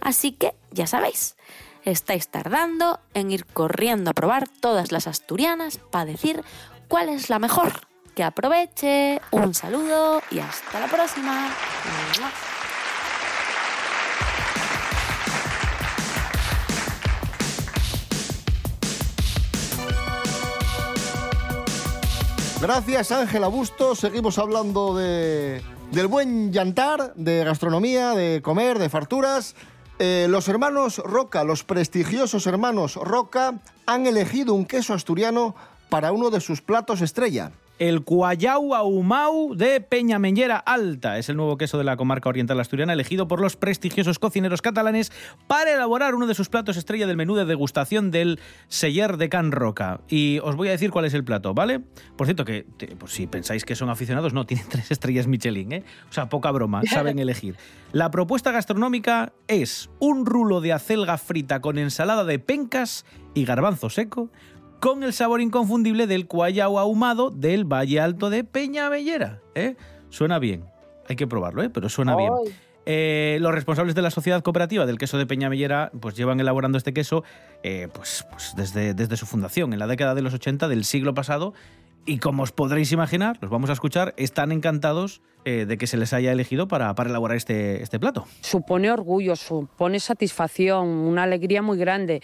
Así 0.00 0.32
que, 0.32 0.54
ya 0.70 0.86
sabéis, 0.86 1.36
estáis 1.84 2.28
tardando 2.28 3.00
en 3.14 3.30
ir 3.30 3.46
corriendo 3.46 4.10
a 4.10 4.14
probar 4.14 4.48
todas 4.48 4.92
las 4.92 5.06
asturianas 5.06 5.78
para 5.78 6.04
decir 6.04 6.42
cuál 6.88 7.08
es 7.08 7.30
la 7.30 7.38
mejor. 7.38 7.86
Que 8.14 8.22
aproveche, 8.22 9.20
un 9.32 9.54
saludo 9.54 10.22
y 10.30 10.38
hasta 10.38 10.80
la 10.80 10.86
próxima. 10.86 11.50
Gracias, 22.60 23.12
Ángela 23.12 23.48
Busto. 23.48 23.94
Seguimos 23.94 24.38
hablando 24.38 24.96
de, 24.96 25.60
del 25.92 26.06
buen 26.06 26.50
llantar, 26.50 27.12
de 27.14 27.44
gastronomía, 27.44 28.12
de 28.12 28.40
comer, 28.42 28.78
de 28.78 28.88
farturas. 28.88 29.54
Eh, 29.98 30.26
los 30.28 30.48
hermanos 30.48 30.98
Roca, 30.98 31.44
los 31.44 31.62
prestigiosos 31.62 32.46
hermanos 32.48 32.96
Roca, 32.96 33.60
han 33.86 34.06
elegido 34.06 34.52
un 34.54 34.64
queso 34.64 34.92
asturiano 34.92 35.54
para 35.88 36.10
uno 36.10 36.30
de 36.30 36.40
sus 36.40 36.62
platos 36.62 37.00
estrella. 37.00 37.52
El 37.80 38.04
Cuayau 38.04 38.72
Ahumau 38.72 39.56
de 39.56 39.80
Peñamellera 39.80 40.58
Alta 40.58 41.18
es 41.18 41.28
el 41.28 41.36
nuevo 41.36 41.56
queso 41.56 41.76
de 41.76 41.82
la 41.82 41.96
comarca 41.96 42.28
oriental 42.28 42.60
asturiana 42.60 42.92
elegido 42.92 43.26
por 43.26 43.40
los 43.40 43.56
prestigiosos 43.56 44.20
cocineros 44.20 44.62
catalanes 44.62 45.10
para 45.48 45.72
elaborar 45.72 46.14
uno 46.14 46.28
de 46.28 46.34
sus 46.34 46.48
platos 46.48 46.76
estrella 46.76 47.08
del 47.08 47.16
menú 47.16 47.34
de 47.34 47.44
degustación 47.44 48.12
del 48.12 48.38
Seller 48.68 49.16
de 49.16 49.28
Can 49.28 49.50
Roca. 49.50 50.00
Y 50.08 50.38
os 50.44 50.54
voy 50.54 50.68
a 50.68 50.70
decir 50.70 50.92
cuál 50.92 51.04
es 51.04 51.14
el 51.14 51.24
plato, 51.24 51.52
¿vale? 51.52 51.80
Por 52.16 52.28
cierto, 52.28 52.44
que 52.44 52.64
pues 52.96 53.10
si 53.10 53.26
pensáis 53.26 53.64
que 53.64 53.74
son 53.74 53.90
aficionados, 53.90 54.32
no, 54.32 54.46
tienen 54.46 54.66
tres 54.70 54.92
estrellas 54.92 55.26
Michelin, 55.26 55.72
¿eh? 55.72 55.84
O 56.08 56.12
sea, 56.12 56.28
poca 56.28 56.52
broma, 56.52 56.82
saben 56.88 57.18
elegir. 57.18 57.56
La 57.90 58.12
propuesta 58.12 58.52
gastronómica 58.52 59.32
es 59.48 59.90
un 59.98 60.26
rulo 60.26 60.60
de 60.60 60.72
acelga 60.72 61.18
frita 61.18 61.60
con 61.60 61.78
ensalada 61.78 62.24
de 62.24 62.38
pencas 62.38 63.04
y 63.34 63.44
garbanzo 63.44 63.90
seco, 63.90 64.30
con 64.84 65.02
el 65.02 65.14
sabor 65.14 65.40
inconfundible 65.40 66.06
del 66.06 66.26
cuayao 66.26 66.78
ahumado 66.78 67.30
del 67.30 67.64
Valle 67.64 68.00
Alto 68.00 68.28
de 68.28 68.44
Peñamellera. 68.44 69.40
¿eh? 69.54 69.76
Suena 70.10 70.38
bien. 70.38 70.66
Hay 71.08 71.16
que 71.16 71.26
probarlo, 71.26 71.62
¿eh? 71.62 71.70
pero 71.70 71.88
suena 71.88 72.14
bien. 72.14 72.30
Eh, 72.84 73.38
los 73.40 73.54
responsables 73.54 73.94
de 73.94 74.02
la 74.02 74.10
sociedad 74.10 74.42
cooperativa 74.42 74.84
del 74.84 74.98
queso 74.98 75.16
de 75.16 75.24
Peñamellera 75.24 75.90
pues 75.98 76.16
llevan 76.16 76.38
elaborando 76.38 76.76
este 76.76 76.92
queso 76.92 77.24
eh, 77.62 77.88
pues, 77.94 78.26
pues 78.30 78.52
desde, 78.58 78.92
desde 78.92 79.16
su 79.16 79.24
fundación, 79.24 79.72
en 79.72 79.78
la 79.78 79.86
década 79.86 80.14
de 80.14 80.20
los 80.20 80.34
80 80.34 80.68
del 80.68 80.84
siglo 80.84 81.14
pasado. 81.14 81.54
Y 82.04 82.18
como 82.18 82.42
os 82.42 82.52
podréis 82.52 82.92
imaginar, 82.92 83.38
los 83.40 83.50
vamos 83.50 83.70
a 83.70 83.72
escuchar, 83.72 84.12
están 84.18 84.52
encantados 84.52 85.22
eh, 85.46 85.64
de 85.64 85.78
que 85.78 85.86
se 85.86 85.96
les 85.96 86.12
haya 86.12 86.30
elegido 86.30 86.68
para, 86.68 86.94
para 86.94 87.08
elaborar 87.08 87.38
este, 87.38 87.82
este 87.82 87.98
plato. 87.98 88.26
supone 88.42 88.90
orgullo, 88.90 89.34
supone 89.34 89.98
satisfacción, 89.98 90.86
una 90.86 91.22
alegría 91.22 91.62
muy 91.62 91.78
grande 91.78 92.20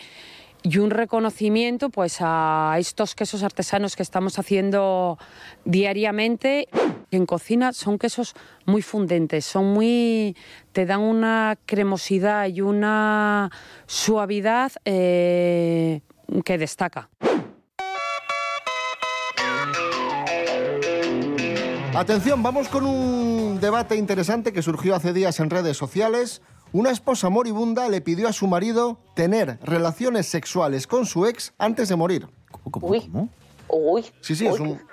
y 0.62 0.78
un 0.78 0.90
reconocimiento 0.90 1.90
pues 1.90 2.18
a 2.20 2.74
estos 2.78 3.14
quesos 3.14 3.42
artesanos 3.42 3.96
que 3.96 4.02
estamos 4.02 4.38
haciendo 4.38 5.18
diariamente. 5.64 6.68
En 7.10 7.26
cocina 7.26 7.72
son 7.72 7.98
quesos 7.98 8.34
muy 8.66 8.82
fundentes, 8.82 9.44
son 9.44 9.72
muy 9.72 10.36
te 10.72 10.86
dan 10.86 11.00
una 11.00 11.58
cremosidad 11.66 12.46
y 12.46 12.60
una 12.60 13.50
suavidad 13.86 14.72
eh, 14.84 16.02
que 16.44 16.58
destaca. 16.58 17.08
Atención, 21.92 22.40
vamos 22.42 22.68
con 22.68 22.86
un 22.86 23.58
debate 23.60 23.96
interesante 23.96 24.52
que 24.52 24.62
surgió 24.62 24.94
hace 24.94 25.12
días 25.12 25.40
en 25.40 25.50
redes 25.50 25.76
sociales. 25.76 26.40
Una 26.72 26.90
esposa 26.90 27.28
moribunda 27.30 27.88
le 27.88 28.00
pidió 28.00 28.28
a 28.28 28.32
su 28.32 28.46
marido 28.46 28.98
tener 29.16 29.58
relaciones 29.62 30.26
sexuales 30.26 30.86
con 30.86 31.04
su 31.06 31.26
ex 31.26 31.52
antes 31.58 31.88
de 31.88 31.96
morir. 31.96 32.28
Uy. 32.80 33.10
Uy. 33.68 34.04
Sí, 34.20 34.36
sí, 34.36 34.46
es 34.46 34.60
un... 34.60 34.80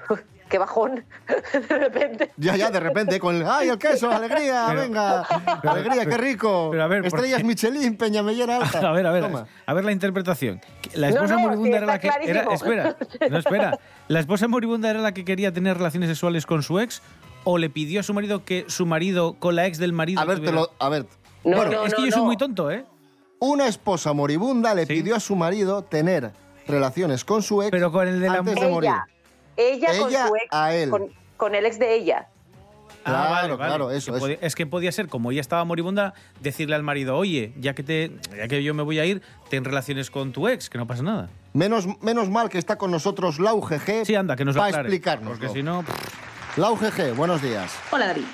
Qué 0.50 0.58
bajón. 0.58 1.04
De 1.54 1.78
repente. 1.78 2.32
Ya, 2.38 2.56
ya, 2.56 2.72
de 2.72 2.80
repente, 2.80 3.20
con 3.20 3.36
el... 3.36 3.46
¡Ay, 3.46 3.68
el 3.68 3.78
queso! 3.78 4.10
¡Alegría! 4.10 4.64
Pero- 4.70 4.80
¡Venga! 4.82 5.28
pero- 5.62 5.74
¡Alegría, 5.74 6.06
qué 6.06 6.18
rico! 6.18 6.70
pero 6.72 6.84
a 6.84 6.88
ver, 6.88 7.00
¿por 7.02 7.08
Estrellas? 7.20 7.44
Michelin, 7.44 7.98
Peñamellera 7.98 8.56
Alta. 8.56 8.80
A 8.90 8.94
ver, 8.94 9.06
a 9.08 9.12
ver, 9.12 9.24
Toma. 9.24 9.46
a 9.66 9.74
ver 9.74 9.84
la 9.84 9.92
interpretación. 9.92 10.62
La 10.94 11.10
esposa 11.10 11.34
no, 11.34 11.42
moribunda 11.42 11.72
sí, 11.72 11.76
era 11.76 11.86
la 11.86 12.00
que 12.00 12.08
era, 12.24 12.44
espera, 12.54 12.96
no 13.30 13.38
espera. 13.40 13.80
La 14.08 14.22
esposa 14.22 14.48
moribunda 14.48 14.90
era 14.90 15.02
la 15.02 15.14
que 15.14 15.26
quería 15.26 15.52
tener 15.52 15.78
relaciones 15.78 16.08
sexuales 16.10 16.46
con 16.46 16.64
su 16.64 16.80
ex 16.80 17.02
o 17.44 17.58
le 17.58 17.70
pidió 17.70 18.00
a 18.00 18.04
su 18.04 18.14
marido 18.14 18.46
que 18.46 18.64
su 18.70 18.86
marido 18.86 19.34
con 19.40 19.58
la 19.58 19.66
ex 19.68 19.80
del 19.80 19.92
marido 19.92 20.22
A 20.22 20.26
ver, 20.26 20.36
te 20.40 20.46
tuviera- 20.46 20.62
lo... 20.62 20.72
A 20.80 20.88
ver. 20.88 21.08
No, 21.48 21.58
Bueno, 21.58 21.72
no, 21.72 21.86
es 21.86 21.94
que 21.94 22.02
no, 22.02 22.08
yo 22.08 22.12
soy 22.14 22.22
muy 22.26 22.38
tonto, 22.38 22.70
¿eh? 22.72 22.86
Una 23.40 23.68
esposa 23.68 24.14
moribunda 24.14 24.74
le 24.74 24.86
pidió 24.88 25.16
a 25.16 25.20
su 25.20 25.36
marido 25.36 25.82
tener 25.84 26.32
relaciones 26.68 27.24
con 27.24 27.42
su 27.44 27.62
ex 27.62 27.72
Pero 27.72 27.92
con 27.92 28.08
el 28.08 28.20
de 28.20 28.28
la 28.30 28.40
antes 28.40 28.56
de 28.56 28.62
Ella. 28.62 28.70
morir. 28.70 28.92
Ella, 29.56 29.88
con 30.00 30.10
Ella 30.10 30.28
su 30.28 30.36
ex. 30.36 30.46
a 30.52 30.74
él. 30.76 30.90
Con, 30.90 31.08
con 31.38 31.56
el 31.56 31.66
ex 31.66 31.80
de 31.80 31.96
ella. 31.96 32.28
Claro, 33.04 33.58
claro, 33.58 33.92
eso, 33.92 34.12
Que 34.12 34.18
eso. 34.18 34.26
podía- 34.26 34.38
es 34.42 34.54
que 34.56 34.66
podía 34.66 34.92
ser, 34.92 35.08
como 35.08 35.32
ella 35.32 35.40
estaba 35.40 35.64
moribunda, 35.64 36.14
decirle 36.42 36.76
al 36.76 36.84
marido, 36.84 37.16
oye, 37.16 37.54
ya 37.58 37.74
que, 37.74 37.82
te, 37.84 38.12
ya 38.36 38.50
que 38.50 38.62
yo 38.64 38.74
me 38.74 38.84
voy 38.84 39.00
a 39.00 39.06
ir, 39.06 39.22
ten 39.50 39.64
relaciones 39.64 40.12
con 40.12 40.34
tu 40.34 40.50
ex, 40.50 40.70
que 40.70 40.78
no 40.78 40.86
pasa 40.88 41.04
nada. 41.04 41.30
Menos, 41.54 41.88
menos 42.02 42.30
mal 42.30 42.50
que 42.50 42.58
está 42.58 42.78
con 42.78 42.92
nosotros 42.92 43.40
la 43.40 43.54
UGG 43.54 44.06
Sí, 44.06 44.14
anda, 44.16 44.36
que 44.36 44.44
nos 44.44 44.56
para 44.58 44.68
aclare, 44.68 44.90
explicarnos. 44.90 45.38
Porque 45.38 45.48
si 45.54 45.64
no... 45.64 45.86
La 46.58 46.70
UGG, 46.72 47.14
buenos 47.16 47.42
días. 47.42 47.72
Hola 47.92 48.08
David. 48.08 48.26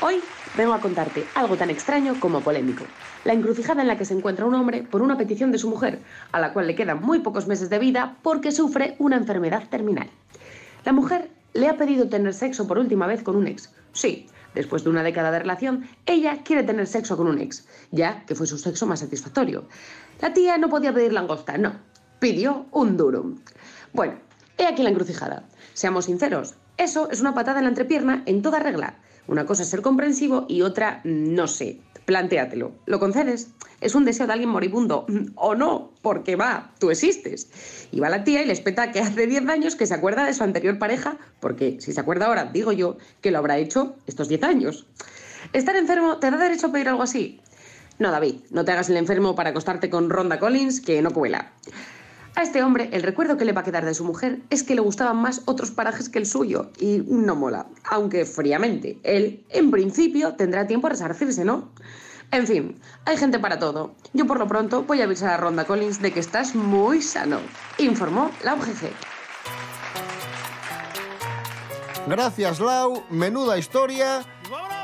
Hoy 0.00 0.20
vengo 0.56 0.72
a 0.72 0.80
contarte 0.80 1.26
algo 1.34 1.56
tan 1.56 1.70
extraño 1.70 2.18
como 2.20 2.40
polémico. 2.40 2.84
La 3.24 3.32
encrucijada 3.32 3.82
en 3.82 3.88
la 3.88 3.98
que 3.98 4.04
se 4.04 4.14
encuentra 4.14 4.46
un 4.46 4.54
hombre 4.54 4.82
por 4.82 5.02
una 5.02 5.16
petición 5.16 5.52
de 5.52 5.58
su 5.58 5.68
mujer, 5.68 6.00
a 6.32 6.40
la 6.40 6.52
cual 6.52 6.66
le 6.66 6.74
quedan 6.74 7.02
muy 7.02 7.20
pocos 7.20 7.46
meses 7.46 7.70
de 7.70 7.78
vida 7.78 8.16
porque 8.22 8.52
sufre 8.52 8.96
una 8.98 9.16
enfermedad 9.16 9.68
terminal. 9.68 10.10
La 10.84 10.92
mujer 10.92 11.30
le 11.54 11.68
ha 11.68 11.76
pedido 11.76 12.08
tener 12.08 12.34
sexo 12.34 12.66
por 12.66 12.78
última 12.78 13.06
vez 13.06 13.22
con 13.22 13.36
un 13.36 13.46
ex. 13.46 13.72
Sí, 13.92 14.26
después 14.54 14.84
de 14.84 14.90
una 14.90 15.02
década 15.02 15.30
de 15.30 15.40
relación, 15.40 15.88
ella 16.06 16.42
quiere 16.44 16.62
tener 16.62 16.86
sexo 16.86 17.16
con 17.16 17.26
un 17.26 17.38
ex, 17.38 17.66
ya 17.90 18.24
que 18.26 18.34
fue 18.34 18.46
su 18.46 18.58
sexo 18.58 18.86
más 18.86 19.00
satisfactorio. 19.00 19.66
La 20.20 20.32
tía 20.32 20.58
no 20.58 20.68
podía 20.68 20.92
pedir 20.92 21.12
langosta, 21.12 21.58
no, 21.58 21.74
pidió 22.18 22.66
un 22.70 22.96
durum. 22.96 23.38
Bueno, 23.92 24.14
he 24.58 24.66
aquí 24.66 24.82
la 24.82 24.90
encrucijada. 24.90 25.44
Seamos 25.72 26.04
sinceros, 26.04 26.54
eso 26.76 27.10
es 27.10 27.20
una 27.20 27.34
patada 27.34 27.58
en 27.58 27.64
la 27.64 27.70
entrepierna 27.70 28.22
en 28.26 28.42
toda 28.42 28.58
regla. 28.58 28.96
Una 29.26 29.46
cosa 29.46 29.62
es 29.62 29.70
ser 29.70 29.80
comprensivo 29.80 30.44
y 30.48 30.62
otra, 30.62 31.00
no 31.04 31.46
sé. 31.46 31.80
Plantéatelo. 32.04 32.72
¿Lo 32.84 32.98
concedes? 32.98 33.48
Es 33.80 33.94
un 33.94 34.04
deseo 34.04 34.26
de 34.26 34.34
alguien 34.34 34.50
moribundo. 34.50 35.06
O 35.36 35.54
no, 35.54 35.92
porque 36.02 36.36
va, 36.36 36.72
tú 36.78 36.90
existes. 36.90 37.48
Y 37.90 38.00
va 38.00 38.10
la 38.10 38.24
tía 38.24 38.42
y 38.42 38.46
le 38.46 38.52
espeta 38.52 38.92
que 38.92 39.00
hace 39.00 39.26
10 39.26 39.48
años 39.48 39.76
que 39.76 39.86
se 39.86 39.94
acuerda 39.94 40.24
de 40.24 40.34
su 40.34 40.44
anterior 40.44 40.78
pareja, 40.78 41.16
porque 41.40 41.78
si 41.80 41.92
se 41.92 42.00
acuerda 42.00 42.26
ahora, 42.26 42.46
digo 42.46 42.72
yo, 42.72 42.98
que 43.22 43.30
lo 43.30 43.38
habrá 43.38 43.56
hecho 43.56 43.96
estos 44.06 44.28
10 44.28 44.42
años. 44.42 44.86
¿Estar 45.52 45.76
enfermo 45.76 46.18
te 46.18 46.30
da 46.30 46.36
derecho 46.36 46.66
a 46.66 46.72
pedir 46.72 46.88
algo 46.88 47.02
así? 47.02 47.40
No, 47.98 48.10
David, 48.10 48.36
no 48.50 48.64
te 48.64 48.72
hagas 48.72 48.90
el 48.90 48.96
enfermo 48.96 49.34
para 49.34 49.50
acostarte 49.50 49.88
con 49.88 50.10
Ronda 50.10 50.38
Collins, 50.38 50.80
que 50.80 51.00
no 51.00 51.12
cuela. 51.12 51.52
A 52.36 52.42
este 52.42 52.64
hombre, 52.64 52.88
el 52.92 53.02
recuerdo 53.04 53.36
que 53.36 53.44
le 53.44 53.52
va 53.52 53.60
a 53.60 53.64
quedar 53.64 53.84
de 53.84 53.94
su 53.94 54.04
mujer 54.04 54.40
es 54.50 54.64
que 54.64 54.74
le 54.74 54.80
gustaban 54.80 55.16
más 55.18 55.42
otros 55.44 55.70
parajes 55.70 56.08
que 56.08 56.18
el 56.18 56.26
suyo, 56.26 56.72
y 56.78 56.98
no 57.06 57.36
mola. 57.36 57.66
Aunque 57.84 58.24
fríamente, 58.26 58.98
él, 59.04 59.44
en 59.50 59.70
principio, 59.70 60.34
tendrá 60.34 60.66
tiempo 60.66 60.88
a 60.88 60.90
resarcirse, 60.90 61.44
¿no? 61.44 61.70
En 62.32 62.48
fin, 62.48 62.80
hay 63.04 63.16
gente 63.16 63.38
para 63.38 63.60
todo. 63.60 63.94
Yo 64.14 64.26
por 64.26 64.40
lo 64.40 64.48
pronto 64.48 64.82
voy 64.82 65.00
a 65.00 65.04
avisar 65.04 65.30
a 65.30 65.36
Ronda 65.36 65.64
Collins 65.64 66.02
de 66.02 66.12
que 66.12 66.18
estás 66.18 66.56
muy 66.56 67.02
sano, 67.02 67.38
informó 67.78 68.32
la 68.42 68.54
UGG. 68.54 68.90
Gracias, 72.08 72.58
Lau. 72.58 73.04
Menuda 73.10 73.56
historia. 73.56 74.22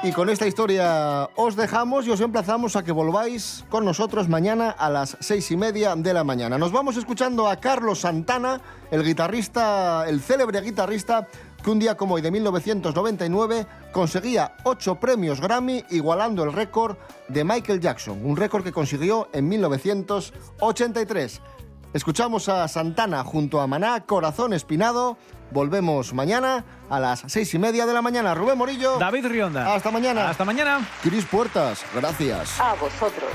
Y 0.03 0.13
con 0.13 0.31
esta 0.31 0.47
historia 0.47 1.29
os 1.37 1.57
dejamos 1.57 2.07
y 2.07 2.11
os 2.11 2.23
emplazamos 2.23 2.75
a 2.75 2.83
que 2.83 2.91
volváis 2.91 3.67
con 3.69 3.85
nosotros 3.85 4.31
mañana 4.31 4.71
a 4.71 4.89
las 4.89 5.19
seis 5.21 5.51
y 5.51 5.59
media 5.59 5.95
de 5.95 6.15
la 6.15 6.25
mañana. 6.25 6.57
Nos 6.57 6.73
vamos 6.73 6.97
escuchando 6.97 7.47
a 7.47 7.57
Carlos 7.57 8.01
Santana, 8.01 8.63
el 8.91 9.05
guitarrista, 9.05 10.09
el 10.09 10.23
célebre 10.23 10.63
guitarrista 10.63 11.29
que 11.63 11.71
un 11.71 11.79
día 11.79 11.99
como 11.99 12.15
hoy 12.15 12.23
de 12.23 12.31
1999 12.31 13.67
conseguía 13.93 14.57
ocho 14.65 14.95
premios 14.95 15.39
Grammy 15.39 15.85
igualando 15.91 16.45
el 16.45 16.55
récord 16.55 16.97
de 17.29 17.45
Michael 17.45 17.81
Jackson, 17.81 18.25
un 18.25 18.39
récord 18.39 18.65
que 18.65 18.73
consiguió 18.73 19.29
en 19.35 19.51
1983. 19.51 21.43
Escuchamos 21.93 22.49
a 22.49 22.69
Santana 22.69 23.25
junto 23.25 23.61
a 23.61 23.67
Maná, 23.67 24.07
Corazón 24.07 24.53
Espinado. 24.53 25.17
Volvemos 25.51 26.15
mañana 26.15 26.65
a 26.89 27.01
las 27.01 27.25
seis 27.27 27.53
y 27.55 27.59
media 27.59 27.85
de 27.85 27.93
la 27.93 28.01
mañana. 28.01 28.33
Rubén 28.33 28.57
Morillo. 28.57 28.97
David 28.99 29.27
Rionda. 29.27 29.75
Hasta 29.75 29.91
mañana. 29.91 30.31
Hasta 30.31 30.45
mañana. 30.45 30.89
Cris 31.03 31.25
Puertas. 31.25 31.85
Gracias. 31.93 32.61
A 32.61 32.75
vosotros. 32.75 33.31